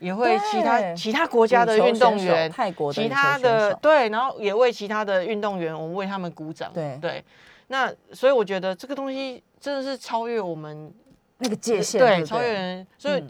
[0.00, 6.72] 也会其他其他国家的运动员，泰国其他的对，然后也为其他的运动员，我们为他们鼓掌。
[6.72, 7.24] 对对，
[7.68, 10.92] 那所以我觉得这个东西真的是超越我们
[11.38, 12.84] 那个界限，对，超越人。
[12.98, 13.22] 所以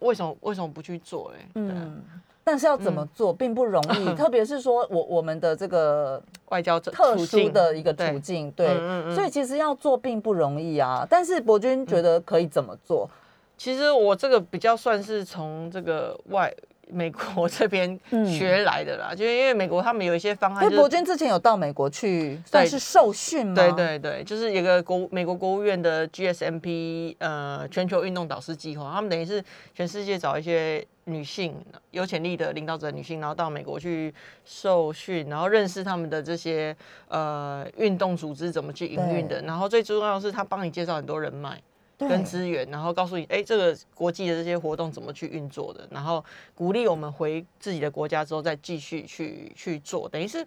[0.00, 1.32] 为什么为什么不去做？
[1.34, 2.04] 哎，嗯，
[2.44, 8.68] 但是要怎么做并不容易， 特别是说我我们的这个外交特殊的一个途径，对，
[9.14, 11.06] 所以其实要做并不容易啊。
[11.08, 13.08] 但是博君觉得可以怎么做？
[13.56, 16.52] 其实我这个比较算是从这个外
[16.88, 20.70] 美国这边学来的啦，就因为美国他们有一些方案。
[20.70, 23.54] 博君之前有到美国去算是受训吗？
[23.54, 29.42] 对对对，就是有个国美国国务院的 GSMP 呃全球运动导师计划，他们等于是
[29.74, 31.56] 全世界找一些女性
[31.92, 34.12] 有潜力的领导者女性，然后到美国去
[34.44, 36.76] 受训，然后认识他们的这些
[37.08, 41.60] 呃运动组织怎么去营运的，然后最重要的是他帮你介绍很多人脉。
[42.08, 50.46] 跟资源，然后告诉你，哎，这个国际的这些活动怎么去运作的，然后鼓励我们回自己的国家之后再继续去去做，等于是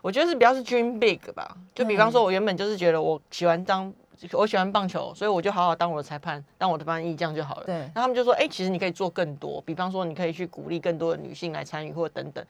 [0.00, 1.56] 我觉得是比较是 dream big 吧。
[1.74, 3.92] 就比方说，我原本就是觉得我喜欢当
[4.32, 7.64] 我喜欢棒球，所以我就好好当我的裁判，当我的翻译这样就好了。
[7.64, 12.44] 对，那他们就说，哎，其实你可以做更多，比方说你可以去鼓励更多的女性来参与，或等等。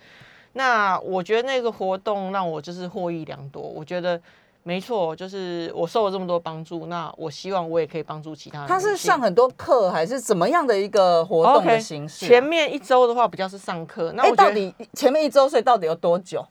[0.52, 4.20] 那我觉得那个活动让我就是获益良多，我觉得。
[4.64, 8.68] 没错，就是我受了这么多帮助，那我希望我也可以帮助其他人。
[8.68, 12.26] 他是上很多课还是怎么样的一个活动的形式？
[12.26, 16.46] 前面一周的话比较是上课，那我到底前面一周所以到底有多久？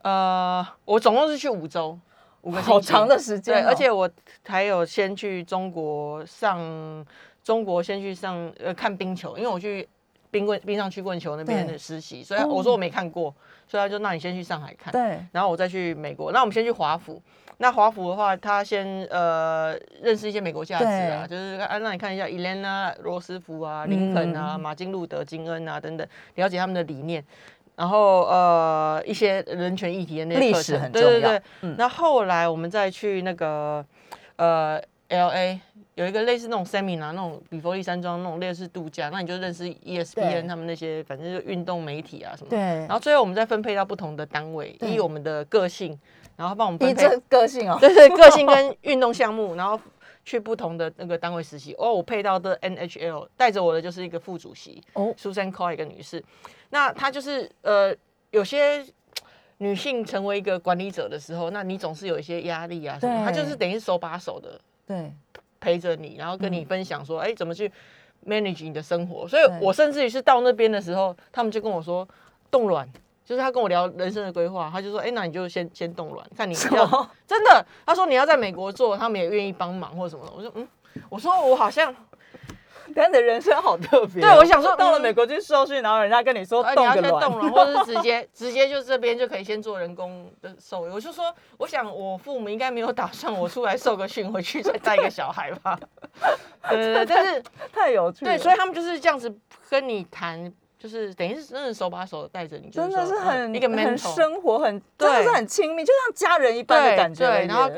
[0.00, 1.98] 呃，我总共是去五周，
[2.40, 4.08] 五个好长的时间，而且我
[4.46, 7.04] 还有先去中国上
[7.44, 9.86] 中国先去上呃看冰球，因为我去
[10.30, 13.34] 冰棍冰上曲棍球那边的实习，所以我说我没看过，
[13.68, 17.20] 所以他就那你先去上海看，对，然后我再去美国，那我们先去华府。
[17.62, 27.22] 那华府的话，他先呃认识一些美国价值啊，就是啊让你看一下伊莲娜罗斯福啊、林肯啊、马丁路德金恩啊等等，了解他们的理念，
[27.76, 31.10] 然后呃一些人权议题的那些历史很重要。
[31.10, 31.74] 对对对。
[31.76, 33.84] 那后来我们再去那个
[34.36, 35.60] 呃 L A
[35.94, 42.50] 有一个类似那种 seminar 那种比佛利山庄那种类似度假，那你就认识 ESPN 他们那些反正就运动媒体啊什么。
[42.50, 42.58] 对。
[42.58, 45.98] 然后最后我们再分配到不同的单位，依我们的个性。
[46.36, 49.78] 然后帮我们分配个性哦， 对对，个性跟运动项目，然后
[50.24, 51.74] 去不同的那个单位实习。
[51.74, 56.24] 哦，我配到的 NHL 带着我的就是一个副主席哦，Susan Coy 一个女士。
[56.70, 57.94] 那她就是呃，
[58.30, 58.82] 有些
[59.58, 63.22] 女性成为一个管理者的时候，那你总是有一些压力啊什么。
[63.22, 64.58] 她就是等于手把手的，
[64.90, 65.12] 对，
[65.60, 67.70] 陪着你，然后跟你分享说，哎，怎么去
[68.26, 69.28] manage 你的生活。
[69.28, 72.08] 所以我甚至于是到那边的时候，他们就跟我说
[72.50, 72.88] 冻卵。
[73.22, 80.68] 就是他跟我聊人生的规划，他就说：“哎，那你就先先冻卵，看你要真的。”他说：“你要在美国做，他们也愿意帮忙或者什么的。”我说：“嗯，
[81.08, 81.94] 我说我好像，
[82.94, 90.92] 但你的人生好特别。”对，我想说到了美国去受训，然后人家跟你说你要先冻卵，或者是直接直接就这边就可以先做人工的受孕。
[90.92, 95.78] 我就说，我想我父母应该没有打算我出来受个训回去再带一个小孩吧。
[96.68, 98.24] 对对对，但是太有趣。
[98.24, 99.34] 对，所以他们就是这样子
[99.68, 100.52] 跟你谈。
[100.80, 107.26] 就是等于是真的手把手带着你，真的是很一个很生活，很真的是很亲密，就像家人一般的感觉。
[107.26, 107.70] 对，然后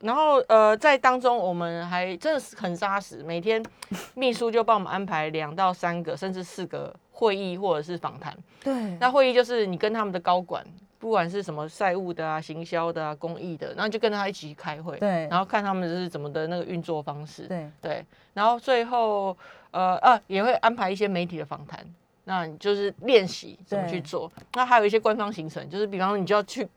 [0.00, 3.64] 然后呃，在当中我们还真的是很扎实，每天
[4.12, 8.36] 秘书就帮我们安排两到三个甚至四个会议或者是访谈。
[8.62, 10.62] 对，那会议就是你跟他们的高管，
[10.98, 14.98] 不管是什么赛务的啊、行销的啊、公益的，然后就跟他一起去开会。
[14.98, 17.44] 对，然后看他们是怎么的那个运作方式。
[17.44, 19.34] 对对，然后最后
[19.70, 21.82] 呃啊也会安排一些媒体的访谈。
[22.24, 24.30] 那你就是练习怎么去做。
[24.54, 26.68] 那还有一些官方行程，就是比方说你就要去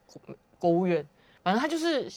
[0.57, 1.05] 国务院，
[1.43, 2.09] 反正他就是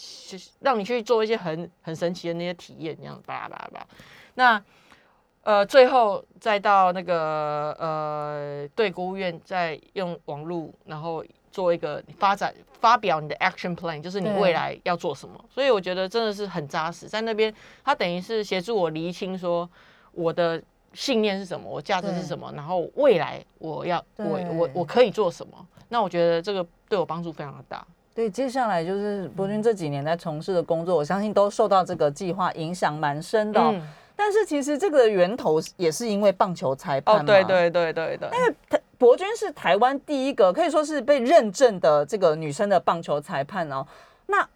[0.61, 3.87] 让你去做一些很很神奇的那些体验，这样巴拉巴拉巴拉。
[4.35, 4.65] 那
[5.43, 15.43] 呃，最后再到那个呃，对国务院再用网络，然后做一个发展发表你的 action plan，就是你未来要做什么。
[15.51, 19.69] 所以我觉得真的是很扎实，在那边他等于是协助我厘清说
[20.13, 20.63] 我的。
[20.99, 21.71] 信念是什么？
[21.71, 22.53] 我价值是什么？
[22.57, 25.53] 然后未来我要我我我可以做什么？
[25.89, 27.87] 那我觉得这个对我帮助非常的大。
[28.13, 33.81] 对，接下来就是博君这几年在从事的工作，我相信都受到这个计划影响蛮深的。
[34.17, 37.23] 但是其实这个源头也是因为棒球裁判哦。
[37.25, 38.29] 对对对对对。
[38.37, 43.87] 因为博君是台湾第一个可以说是被认证的这个女生的棒球裁判哦。
[44.27, 44.47] 那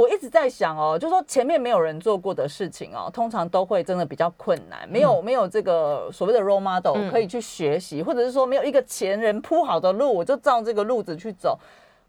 [0.00, 11.58] 我一直在想哦，就说前面没有人做过的事情哦，通常都会真的比较困难，没有没有这个所谓的 role model 可以去学习，或者是说没有一个前人铺好的路，我就照这个路子去走。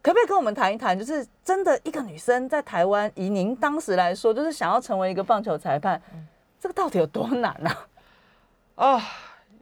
[0.02, 6.02] 可不可以跟我们谈一谈，就是真的一个女生在台湾，以您当时来说，就是想要成为一个棒球裁判，
[6.62, 7.70] 这个到底有多难呢？
[8.76, 9.02] 哦，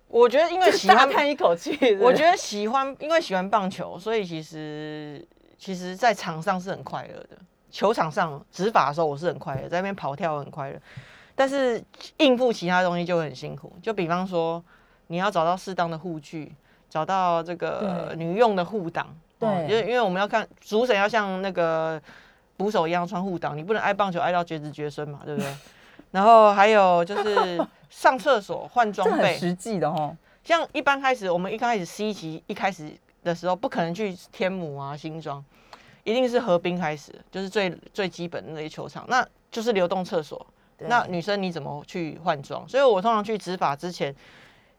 [0.08, 7.30] 我觉得因为喜欢 叹一口气，我觉得喜欢因为喜欢棒球，所以其实其实，在场上是很快乐的。
[7.71, 10.79] 球场上执法的时候，我是很快乐，在那边跑跳很快乐。
[11.36, 11.82] 但是
[12.17, 13.71] 应付其他东西就会很辛苦。
[13.82, 14.62] 就比方说，
[15.08, 16.53] 你要找到适当的护具，
[16.89, 19.08] 找到这个女用的护挡。
[19.39, 22.01] 对，因为因为我们要看主审要像那个
[22.58, 25.55] 捕手一样穿护挡，你不能爱棒球爱到绝子绝孙嘛，对不对？
[26.12, 30.13] 然后还有就是上厕所换装备，实际的哦。
[30.43, 32.91] 像一般开始，我们一开始 C 级一开始
[33.23, 35.41] 的时候，不可能去天母啊新庄。
[36.10, 40.43] 一定是河滨开始，就是最最基本的那些球场，那就是流动厕所。
[40.80, 42.67] 那女生你怎么去换装？
[42.67, 44.15] 所以我通常去执法之前，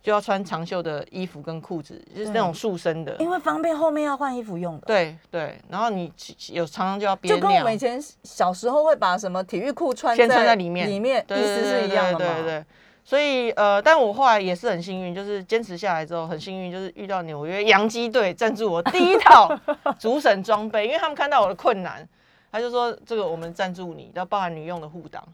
[0.03, 4.87] 就要穿长袖的衣服跟裤子，就是那种束身的，因为方便后面要换衣服用的。
[4.87, 6.11] 对对，然后你
[6.53, 12.35] 有常常就要就跟我们以前小时候会把什么体育裤穿先穿在里面，里面意思是一样的嘛？
[12.37, 12.65] 对对。
[13.05, 19.51] 所以，呃，但我后来也是很幸运，就是坚持下来之后，很幸运，就是遇到纽约洋基队赞助我第一套
[19.99, 22.07] 主审装备，因为他们看到我的困难，
[22.53, 25.27] 他就说这个我们赞助你，要包含女用的护挡，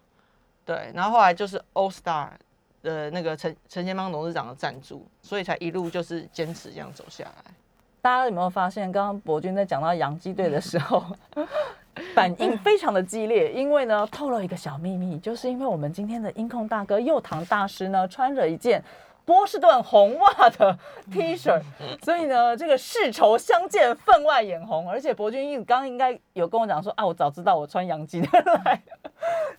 [0.64, 2.28] 对，然后后来就是 All Star
[2.82, 7.52] 的那个陈陈先邦董事长的赞助，所以才一路就是坚持这样走下来。
[8.00, 11.04] 大家有没有发现，刚刚博君在讲到洋基队的时候？
[12.14, 18.82] 反应非常的激烈，因为呢透露一个小秘密，就是因为我们今天的音控大哥右堂大师呢穿着一件
[19.24, 20.78] 波士顿红袜的
[21.10, 21.58] T 恤，
[22.04, 24.88] 所以呢这个世仇相见分外眼红。
[24.90, 28.28] 而且博君一刚应该有跟我讲说啊，我早知道我穿洋基的
[28.64, 28.82] 来，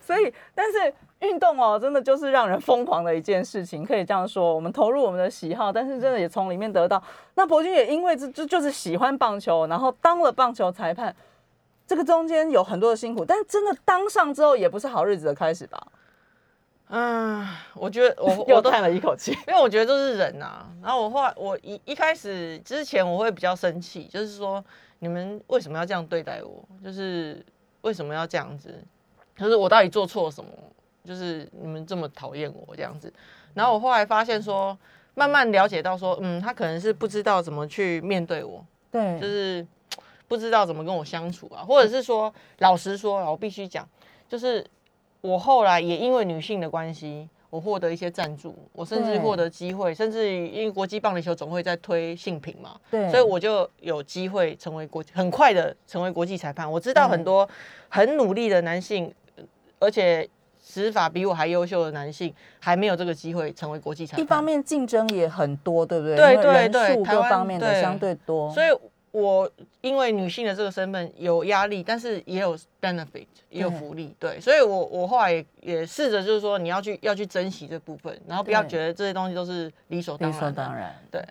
[0.00, 4.54] 所以但是运动哦，真的就是让人疯狂的一件事情，可以这样说。
[4.54, 7.02] 我们投入我们的喜好，但是真的也从里面得到。
[7.34, 11.12] 那博君也因为这这就是喜欢棒球，然后当了棒球裁判。
[11.88, 15.86] 这个中间有很多的辛苦，但是真的当上之后也不是好日子的开始吧？
[16.90, 20.66] 嗯，我觉得我 又叹了一口气， 因为我觉得都是人呐。
[20.82, 24.62] 然后我后来我一一开始之前我会比较生气，就是说
[24.98, 26.62] 你们为什么要这样对待我？
[26.84, 27.42] 就是
[27.80, 28.74] 为什么要这样子？
[29.38, 30.50] 就是我到底做错什么？
[31.04, 33.10] 就是你们这么讨厌我这样子。
[33.54, 34.76] 然后我后来发现说，
[35.14, 39.66] 慢慢了解到说，嗯，他可能是不知道怎么去面对我，对，就是。
[40.28, 43.88] 不知道怎么跟我相处啊，或者是说，老实说，我必须讲，
[44.28, 44.64] 就是
[45.22, 56.70] 我后来也因为女性的关系，我获得一些赞助，我甚至获得机会，甚至因为国际棒垒球总会在推性品嘛，对，所以我就有机会成为国很快的成为国际裁判。
[56.70, 57.48] 我知道很多
[57.88, 59.10] 很努力的男性，
[59.78, 60.28] 而且
[60.62, 64.22] 执法比我还优秀的男性，还没有这个机会成为国际裁判。
[64.22, 66.16] 一方面竞争也很多，对不对？
[66.16, 68.68] 对对对，各方面的相对多，所以。
[69.10, 80.38] 我因为女性的这个身份有压力，但是也有 benefit，也有福利，对，所以我我后来也也试着就是说，你要去要去珍惜这部分，然后不要觉得这些东西都是理所当然。
[80.38, 81.24] 理所当然，对，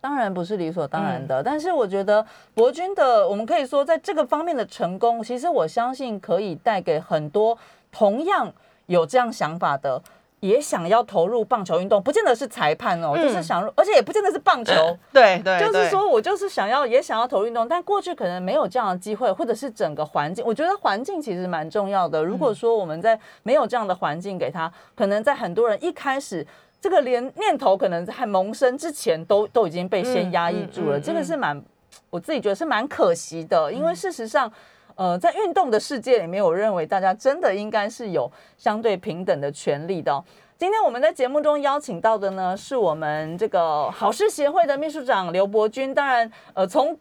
[0.00, 1.42] 当然不是理所当然的。
[1.42, 7.56] 但是我觉得博君的，我们可以说在这个方面的成功，其实我相信可以带给很多
[7.90, 8.52] 同样
[8.86, 10.02] 有这样想法的。
[10.42, 14.72] 也想要投入棒球运动，不见得是裁判哦，就是想，而且也不见得是棒球，
[15.12, 22.24] 对对，就是说我就是想要，也想要投入运动，但过去可能没有这样的机会，或者是整个环境，我觉得环境其实蛮重要的。
[22.24, 26.44] 如果说我们在没有这样的环境给他，可能在很多人一开始
[26.80, 31.62] 这个连念头可能在萌生之前，都都已经被先压抑住了，这个是蛮，
[32.10, 34.52] 我自己觉得是蛮可惜的，因为事实上。
[34.96, 40.22] 呃，在运动的世界里面，我认为大家真的应该是有相对平等的权利的。
[40.58, 45.92] 今天我们在节目中邀请到的呢，是我们这个好事协会的秘书长刘伯君。
[45.92, 46.96] 当然，呃，从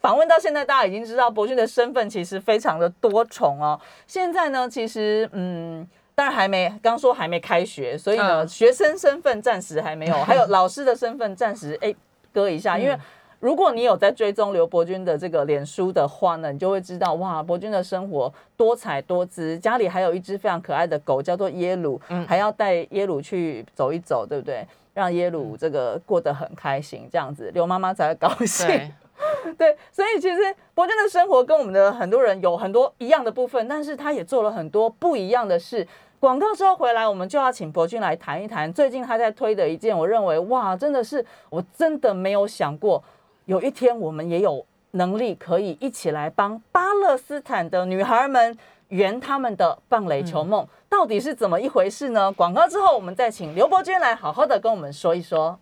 [0.00, 3.80] 访问到现在，大家已经知道伯君的身份其实非常的多重哦。
[4.06, 11.92] 现在呢，其实嗯，当然还没刚说还没开学，所以呢，学生身份暂时还没有，还有老师的身份暂时哎
[12.32, 12.96] 搁一下，因为。
[13.40, 21.98] 如果你有在追踪刘伯君的这个脸书的话呢，你就会知道哇，伯君的生活多彩多姿，家里还有一只非常可爱的狗，叫做耶鲁，
[22.28, 24.66] 还要带耶鲁去走一走，对不对？
[24.92, 28.68] 让耶鲁这个过得很开心，这样子刘妈妈才会高兴。
[29.56, 35.86] 对，所以其实伯君的生活跟我们的很多人有很多一样的部分，但是他也做了很多不一样的事。
[36.18, 43.02] 广告之后回来，我们就要请博君来谈一谈最近他在推的一件，我认为哇，真的是我真的没有想过，
[43.50, 48.56] 有一天我们也有能力可以一起来帮巴勒斯坦的女孩们
[48.90, 52.30] 圆他们的棒垒球梦，到底是怎么一回事呢？
[52.30, 55.58] 广告之后，我们再请刘伯君来好好的跟我们说一说。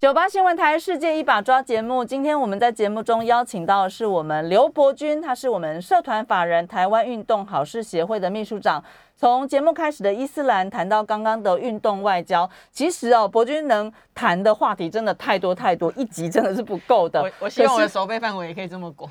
[0.00, 8.82] 九八新闻台世界一把抓节目，今天我们在节目中邀请到的是我们刘伯君，他是我们社团法人台湾运动好事协会的秘书长。
[9.14, 17.20] 从节目开始的伊斯兰谈到刚刚的运动外交，其实哦，伯君能谈的话题真的太多太多，一集真的是不够的。
[17.22, 19.10] 我我希望我的手背范围也可以这么广。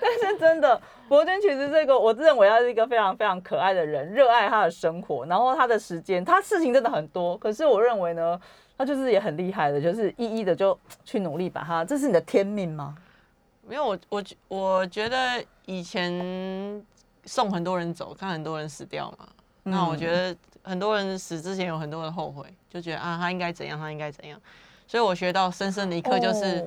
[0.00, 7.36] 但是真的，伯君其实这个，我认为他是一个非常非常可爱的人，热爱他的生活，然后他的时间，他事情真的很多。
[7.36, 8.40] 可是我认为呢。
[8.78, 11.84] 他就是也很厉害的，就是一一的就去努力把它。
[11.84, 12.96] 这是你的天命吗？
[13.66, 16.84] 没有，我我我觉得以前
[17.24, 19.28] 送很多人走，看很多人死掉嘛。
[19.64, 24.40] 那我觉得很多人死之前有很多人后悔，就觉得啊，他应该怎样，他应该怎样。
[24.86, 26.64] 所以我学到深深的一课就是，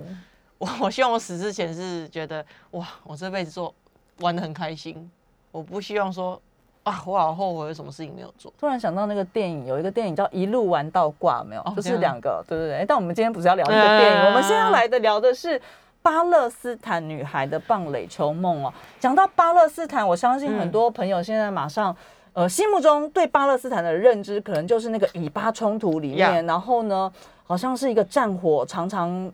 [0.57, 3.73] 我我希望我死之前是觉得哇，我这辈子做
[4.19, 5.09] 玩的很开心，
[5.51, 6.41] 我不希望说。
[6.83, 8.51] 啊，我好后悔有什么事情没有做。
[8.57, 11.63] 突然想到那个电影，有一个电影叫《一路玩到挂》，没有？
[11.75, 12.85] 就是两个，对对对。
[12.87, 15.61] 但我们今天不是要聊那个电影，我们现在来的聊的是
[16.01, 18.73] 巴勒斯坦女孩的棒垒球梦哦。
[18.99, 21.95] 讲到巴勒斯坦，我相信很多朋友现在马上，
[22.33, 27.11] 呃，心目中对巴勒斯坦的认知，可能就是那个以巴冲突里面，然后呢，
[27.45, 29.31] 好像是一个战火常常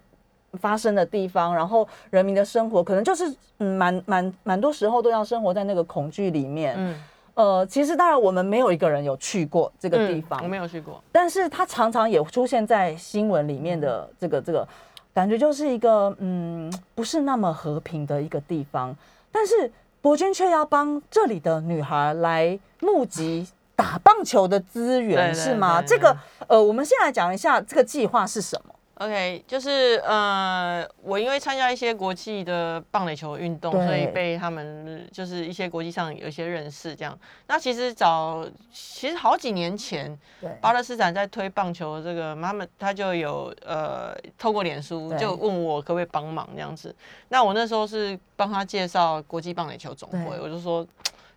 [0.53, 6.75] 发生的地方，然后人民的生活可能就是嗯，蛮蛮蛮多时候都要生活在那个恐惧里面。
[6.77, 7.01] 嗯。
[7.35, 14.67] 呃，其实当然我们没有一个人有去过这个地方，我没有去过，但是它常常也出现在新闻里面的这个这个
[15.13, 18.95] 感觉，就是一个嗯，不是那么和平的一个地方。
[19.31, 19.71] 但是
[20.01, 25.81] 伯君却要帮这里的女孩来募集打棒球的资源，是吗？
[25.81, 26.15] 这个
[26.47, 28.74] 呃，我们先来讲一下这个计划是什么。
[28.95, 37.17] OK，就是呃，我因为参加一些国际的棒垒球运动，所以被他们就是一些国际上有一些认识这样。
[37.47, 40.17] 那其实早其实好几年前，
[40.61, 46.95] 巴勒斯坦在推棒球这个，他们他就有呃透过脸书就问我可不可以帮忙这样子。
[47.27, 50.87] 那我那时候是帮他介绍国际棒垒球总会，我就说。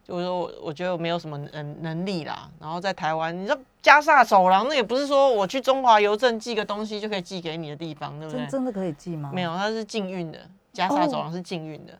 [0.09, 8.47] 我说我我觉得我没有什么能能力啦，然后在台湾，你知道加萨走廊那也不是说我去中华邮政寄个东西就可以寄给你的地方，对不对？
[8.47, 9.31] 真的可以寄吗？
[9.35, 10.39] 没有，它是禁运的，
[10.73, 11.93] 加萨走廊是禁运的，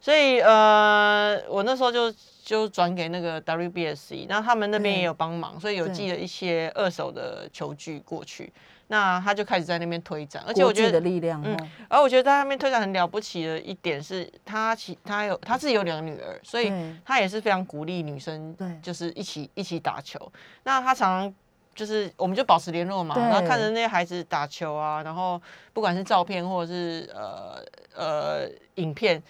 [0.00, 2.14] 所以呃，我那时候就
[2.44, 8.52] 就转给那个 WBSC，那他们那边也有帮忙，所以有寄了一些二手的球具过去。
[8.88, 11.00] 那他就开始在那边推展，而且我觉得，
[11.44, 16.70] 嗯，而我觉得在那边推展很了不起的一点是，他其他有他自己有两个女儿，所以
[17.04, 20.20] 他也是非常鼓励女生，对，就是一起一起打球。
[20.64, 21.34] 那他常常
[21.74, 25.40] 就是我们就保持联络嘛，然后看着那些孩子打球啊，然后
[25.72, 27.64] 不管是照片或者是呃
[27.94, 29.20] 呃影片，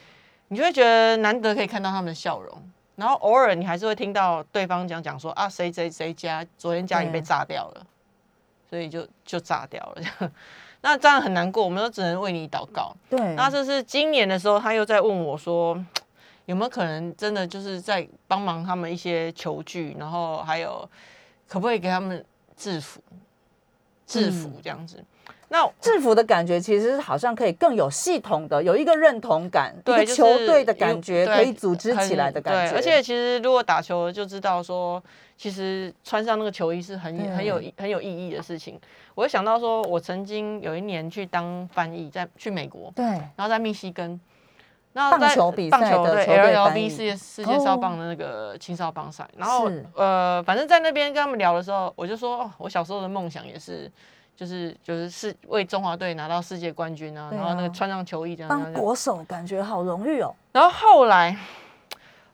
[0.49, 7.87] 你就会觉得难得可以看到他们的笑容，然后偶尔你还是会听到对方讲讲说啊谁谁谁家昨天家里被炸掉了。
[8.75, 10.33] 所以就就炸掉了，这样，
[10.81, 12.93] 那这样很难过，我们都只能为你祷告。
[13.09, 15.81] 对，那这是今年的时候，他又在问我说，
[16.47, 20.91] 有没有可能真的就是在帮忙他们一些球具，然后还有
[21.47, 22.25] 可不可以给他们
[22.57, 23.01] 制服，
[24.09, 25.05] 制服这样子。
[25.51, 32.75] 那制服的感觉其实好像可以更有系统的，有一个认同感，一个球队的感觉，可以组织起来的感觉。
[32.75, 35.01] 而且其实如果打球就知道说。
[35.37, 38.81] 其实穿上那个球衣是很很有很有意义的事情。
[39.15, 44.21] 我想到说，我曾经有一年去当翻译，在去美国，对，然后在密西根，
[44.93, 53.91] 那棒球比赛的 LLB 世界世界少棒的那个青少棒赛，然后呃，反正在那边跟他们聊的时候，我就说，哦，我小时候的梦想也是，
[54.37, 60.35] 就是就是是为中华队拿到世界冠军啊，然后那个穿上球衣这样当国手，感觉好荣誉哦。
[60.53, 61.37] 然后后来。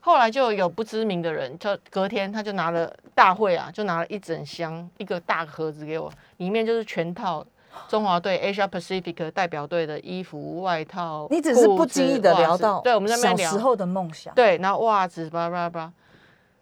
[0.00, 7.44] 后来就有不知名的人，就隔天他就拿了大会啊，就拿了一整箱一个大盒子给我，里面就是全套
[7.86, 11.28] 中华队 Asia Pacific 代表队的衣服、外套。
[11.30, 14.34] 你只是不经意的聊到，对，我们在那聊小时候的梦想。
[14.34, 15.92] 对，然后袜子吧吧吧，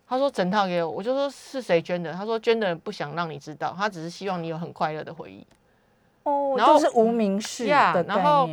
[0.09, 2.13] 他说整套给我，我就说是谁捐的？
[2.13, 5.47] 他说捐的人不想让你知道，他只是希望你有很快乐的回忆。
[6.25, 8.25] 哦，然后是无名氏的概念。
[8.25, 8.49] 后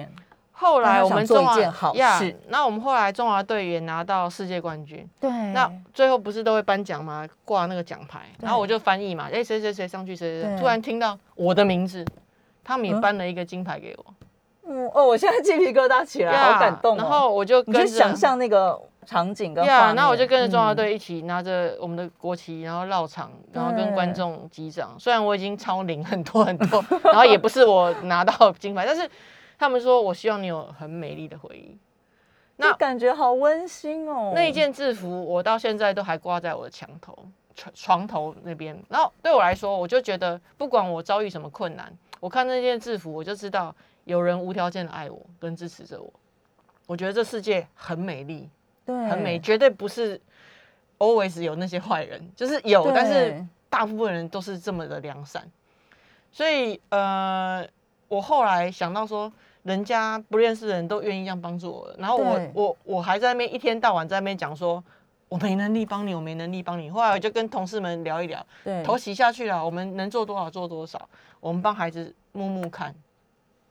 [0.81, 5.07] 来我们做一件好事，那我们后来中华队也拿到世界冠军。
[5.19, 7.27] 对，那最后不是都会颁奖吗？
[7.43, 12.05] 挂那个奖牌，然后我就翻译嘛，哎，谁谁谁上去，谁谁谁，突然听到我的名字，
[12.63, 14.05] 他们也颁了一个金牌给我。
[14.67, 16.97] 嗯哦，我现在鸡皮疙瘩起来，好感动。
[16.97, 19.95] 然后我就跟想象那个场景跟画面。
[19.95, 24.95] 那我就跟着中华队一起拿着我们的国旗，然后绕场，然后跟观众击掌。
[24.97, 29.07] 虽然我已经超龄很多很多， 然后也不是我拿到金牌，但是
[29.57, 31.77] 他们说我希望你有很美丽的回忆。
[32.57, 34.31] 那感觉好温馨哦。
[34.33, 37.17] 那一件制服我到现在都还挂在我的墙头、
[37.53, 38.77] 床床头那边。
[38.89, 43.75] 然后对我来说，我就觉得不管我遭遇什么困难，我看那件制服，我就知道
[44.05, 46.11] 有人无条件的爱我跟支持着我。
[46.87, 48.49] 我觉得这世界很美丽。
[48.85, 50.21] 对，很美，绝对不是
[50.99, 55.43] always 有那些坏人，就是有，但是大部分人都是这么的良善。
[56.31, 57.67] 所以，呃，
[58.15, 59.29] 我后来想到说，
[59.63, 64.81] 人家不认识的人都愿意这样帮助我，然后我我我还在那边一天到晚在那边讲说，
[65.27, 66.89] 我没能力帮你，我没能力帮你。
[66.89, 71.09] 后来我就跟同事们聊一聊，对，头洗下去了，我们能做多少做多少，
[71.41, 72.95] 我们帮孩子摸摸看。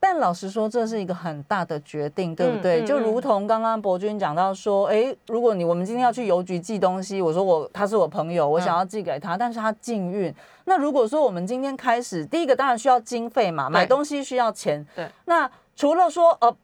[0.07, 2.83] 但老实说，这是一个很大的决定，对不对？
[2.83, 10.31] 就如同刚刚博君讲到说，哎，如果你我们今天要去邮局寄东西，我说我他是我朋友，我想要寄给他，但是他禁运。
[10.65, 14.85] 那如果说我们今天开始，第一个当然需要经费嘛，买东西需要钱。
[14.95, 15.09] 对。
[15.25, 16.55] 那除了说呃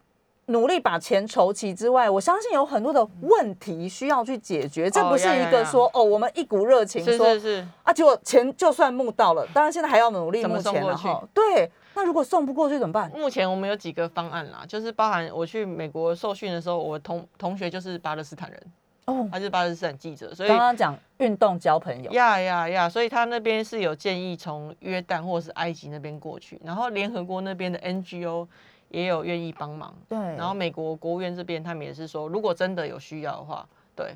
[0.45, 4.87] 努力把钱筹齐之外，我相信有很多的问题需要去解决。
[4.87, 11.23] 这不是一个说哦，我们一股热情说是啊，结果钱就算募到了，当然现在还要努力募钱了哈。
[11.33, 11.71] 对。
[11.93, 13.11] 那如果送不过去怎么办？
[13.11, 18.63] 目前我们有几个方案啦，就是包含我去美国受训的时候，我同同学就是巴勒斯坦人
[19.05, 28.47] 哦，他是巴勒斯坦记者，所以刚刚讲运动交朋友，呀呀呀，所以他那边是有建议从约旦或是埃及那边过去，然后联合国那边的 NGO
[28.89, 34.15] 也有愿意帮忙，对，然后美国国务院这边他们也是说，如果真的有需要的话，对。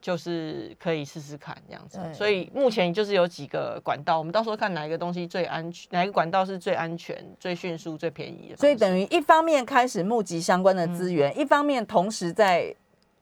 [0.00, 8.56] 就是可以试试看这样子，所以目前就是有几个管道，我们到时候看哪一个东西最安全，哪一个管道是最安全、最迅速、最便宜的。
[8.56, 12.74] 所以等于一方面开始募集相关的资源，一方面同时在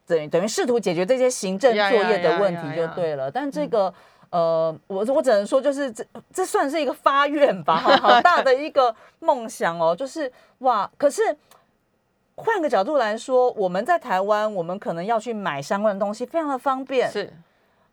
[0.06, 3.28] 等于等于试图解决这些行政作业的问题就对了。
[3.28, 3.92] 但这个
[4.30, 11.22] 呃，我我只能说就是这这算是一个发愿吧， 好大的一个梦想哦，就是哇，可是。
[12.38, 17.10] 换个角度来说，我们在台湾，我们可能要去买相关的东西，非常的方便。
[17.10, 17.28] 是，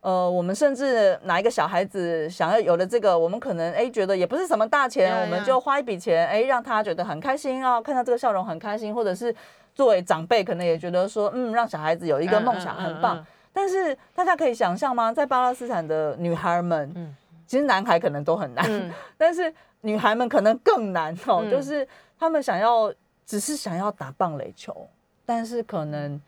[0.01, 9.35] 呃，我们甚至哪一个小孩子想要有了这个，我们可能哎觉得也不是什么大钱，我们就花一笔钱，哎让他觉得很开心啊，看到这个笑容很开心，或者是
[9.73, 13.25] 作为长辈，可能也觉得说，嗯，让小孩子有一个梦想很棒。
[13.51, 15.11] 但是大家可以想象吗？
[15.11, 17.15] 在巴勒斯坦的女孩们，嗯，
[17.47, 18.63] 其实男孩可能都很难，
[19.17, 21.87] 但是女孩们可能更难哦，就是
[22.19, 22.93] 他们想要。
[23.25, 24.87] 只是想要打棒垒球，
[25.25, 26.21] 但是可能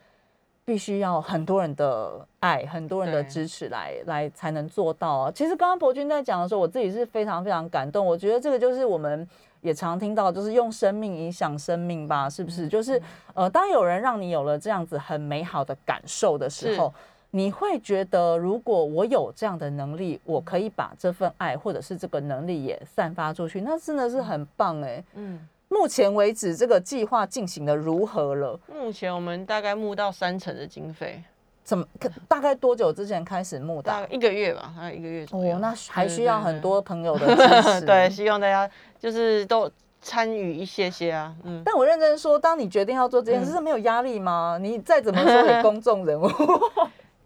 [0.65, 5.31] 必须要很多人的爱、很多人的支持来来才能做到。
[5.31, 8.05] 其实刚刚博君在讲的时候，我自己是非常非常感动。
[8.05, 9.27] 我觉得这个就是我们
[9.61, 12.67] 也常听到，就是用生命影响生命吧，是不是？
[12.67, 13.01] 就是
[13.33, 16.93] 呃，当有人让你有了这样子很美好的感受的时候，
[17.31, 25.03] 你会觉得，如果我有这样的能力，我可以把这份爱或者是这个能力也散发出去，那真的是很棒哎。
[25.13, 25.47] 嗯。
[25.69, 28.59] 目前为止，这个计划进行的如何了？
[28.73, 31.21] 目前我们大概募到三成的经费，
[31.63, 31.85] 怎么？
[32.27, 33.91] 大概多久之前开始募的？
[33.91, 35.55] 大概一个月吧，大概一个月左右。
[35.55, 37.85] 哦，那还需要很多朋友的 支持。
[37.85, 39.69] 对，希望大家就是都
[40.01, 41.35] 参与一些些啊。
[41.43, 41.61] 嗯。
[41.65, 44.57] 但我认真说，当你决定要做这件事，是没有压力吗？
[44.61, 46.27] 你再怎么说给 公众人物。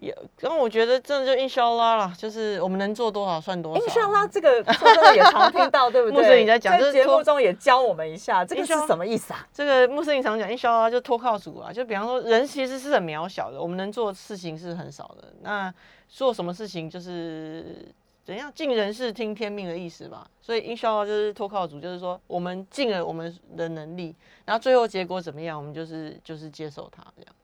[0.02, 3.86] 也，然后我觉得真的就印象拉了，就是我们能做多少算多少。
[3.86, 6.20] 印象拉这个说真的也常听到， 对不对？
[6.20, 9.48] 穆斯林在讲，在节目中也教我们一下，这个是什么意思啊？
[9.54, 15.32] 这个穆斯林常讲印象拉就托靠主啊，就比方说人其实是很渺小的，我们能做的事情是很少的。
[15.42, 15.72] 那
[16.10, 17.88] 做什么事情就是
[18.24, 20.28] 怎样尽人事听天命的意思吧。
[20.42, 27.36] 所以印象拉就是托靠主，就是说我们尽了我们的能力，然后最后结果怎么样，我们就是就是接受它这样。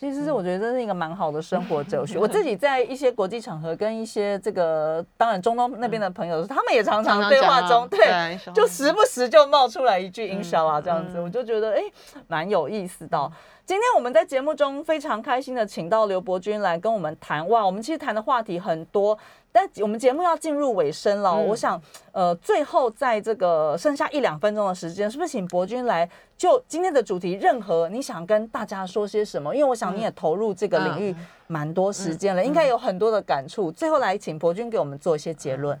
[0.00, 2.16] 其实是我觉得这是一个蛮好的生活哲学。
[2.16, 11.82] 我自 己在一些国际场合跟一些这个当然中东那边的朋友，他们也常常对话中对，就时不时就冒出来一句“英小啊”这样子，我就觉得哎
[12.28, 13.30] 蛮有意思的。
[13.66, 19.16] 今天我们在节目中非常开心的请到刘伯君来跟我们谈哇，我们其实谈的话题很多。
[19.52, 21.80] 但我们节目要进入尾声了，我想，
[22.12, 29.54] 呃，最后在这个剩下一两分钟的时间，是不是请博君来就今天的主题，任何你想跟大家说些什么？
[29.54, 31.14] 因为我想你也投入这个领域
[31.48, 33.72] 蛮多时间了，应该有很多的感触。
[33.72, 35.80] 最后来请博君给我们做一些结论。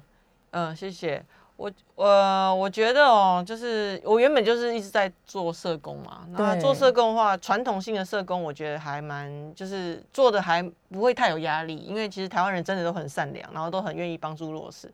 [0.50, 1.24] 嗯，谢谢。
[1.60, 6.26] 我呃我觉得哦，就是我原本就是一直在做社工嘛。
[6.30, 14.90] 那做社工的话，传统性的社工，我觉得还蛮就是做的还不会太有压力，因为其实台湾人真的都很善良，然后都很愿意帮助弱势。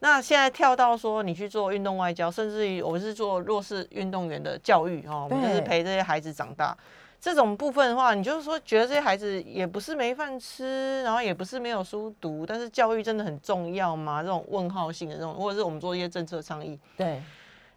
[0.00, 6.76] 那现在跳到说你去做运动外交，甚至于我是做弱势运动员的教育哦，我们就是陪这些孩子长大。
[7.20, 14.22] 这种部分的话，你就是说觉得这些孩子也不是没饭吃，然后也不是没有书读，但是教育真的很重要吗？
[14.22, 17.22] 这种问号性的这种，或者是我们做一些政策倡议，对，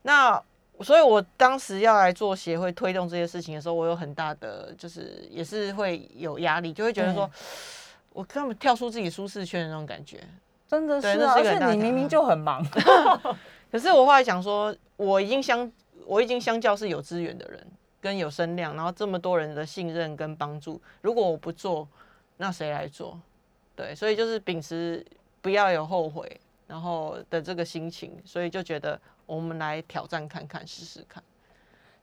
[0.01, 0.41] 那。
[0.81, 7.29] 所以，我当时要来做协会推动这些事情的时候，我有很大的，就是也是会有压力，就会觉得说，
[8.13, 10.21] 我根本跳出自己舒适圈的那种感觉，
[10.69, 12.65] 真的是，啊而且你明明就很忙。
[13.69, 15.69] 可是我后来想说，我已经相，
[16.05, 17.67] 我已经相较是有资源的人，
[18.01, 21.87] 跟有声量，然后这么多人的信任跟帮助，如果我不做，
[22.37, 23.19] 那谁来做？
[23.75, 25.05] 对，所以就是秉持
[25.41, 28.99] 不要有后悔，然后的这个心情，所以就觉得。
[29.29, 31.23] 我们来挑战看看，试试看。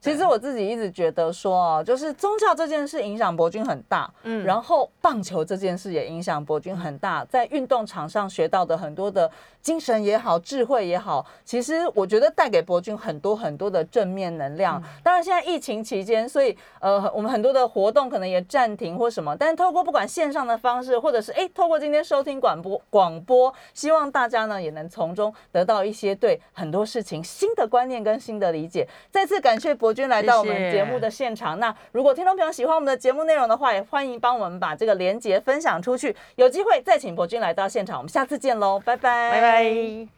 [0.06, 9.28] 其实我自己一直觉得说，就是宗教这件事影响博君很大，嗯，然后棒球这件事也影响博君很大，在运动场上学到的很多的
[9.60, 14.80] 精神也好，智慧也好，其实我觉得带给博君很多很多的正面能量。
[15.02, 28.86] 当然现在疫情期间，所以呃，我们很多的活动可能也暂停或什么，但是透过不管线上的方式，或者是哎，透过今天收听广播广播，希望大家呢也能从中得到一些对很多事情新的观念跟新的理解。
[29.10, 29.95] 再次感谢博。
[29.96, 31.58] 君来到我们节目的现场。
[31.58, 36.14] 那如果听众朋友喜欢我们的节目内容的话，也欢迎帮我们把这个连接分享出去。
[36.34, 40.08] 有机会再请博君来到现场，我们下次见喽，拜拜，拜拜。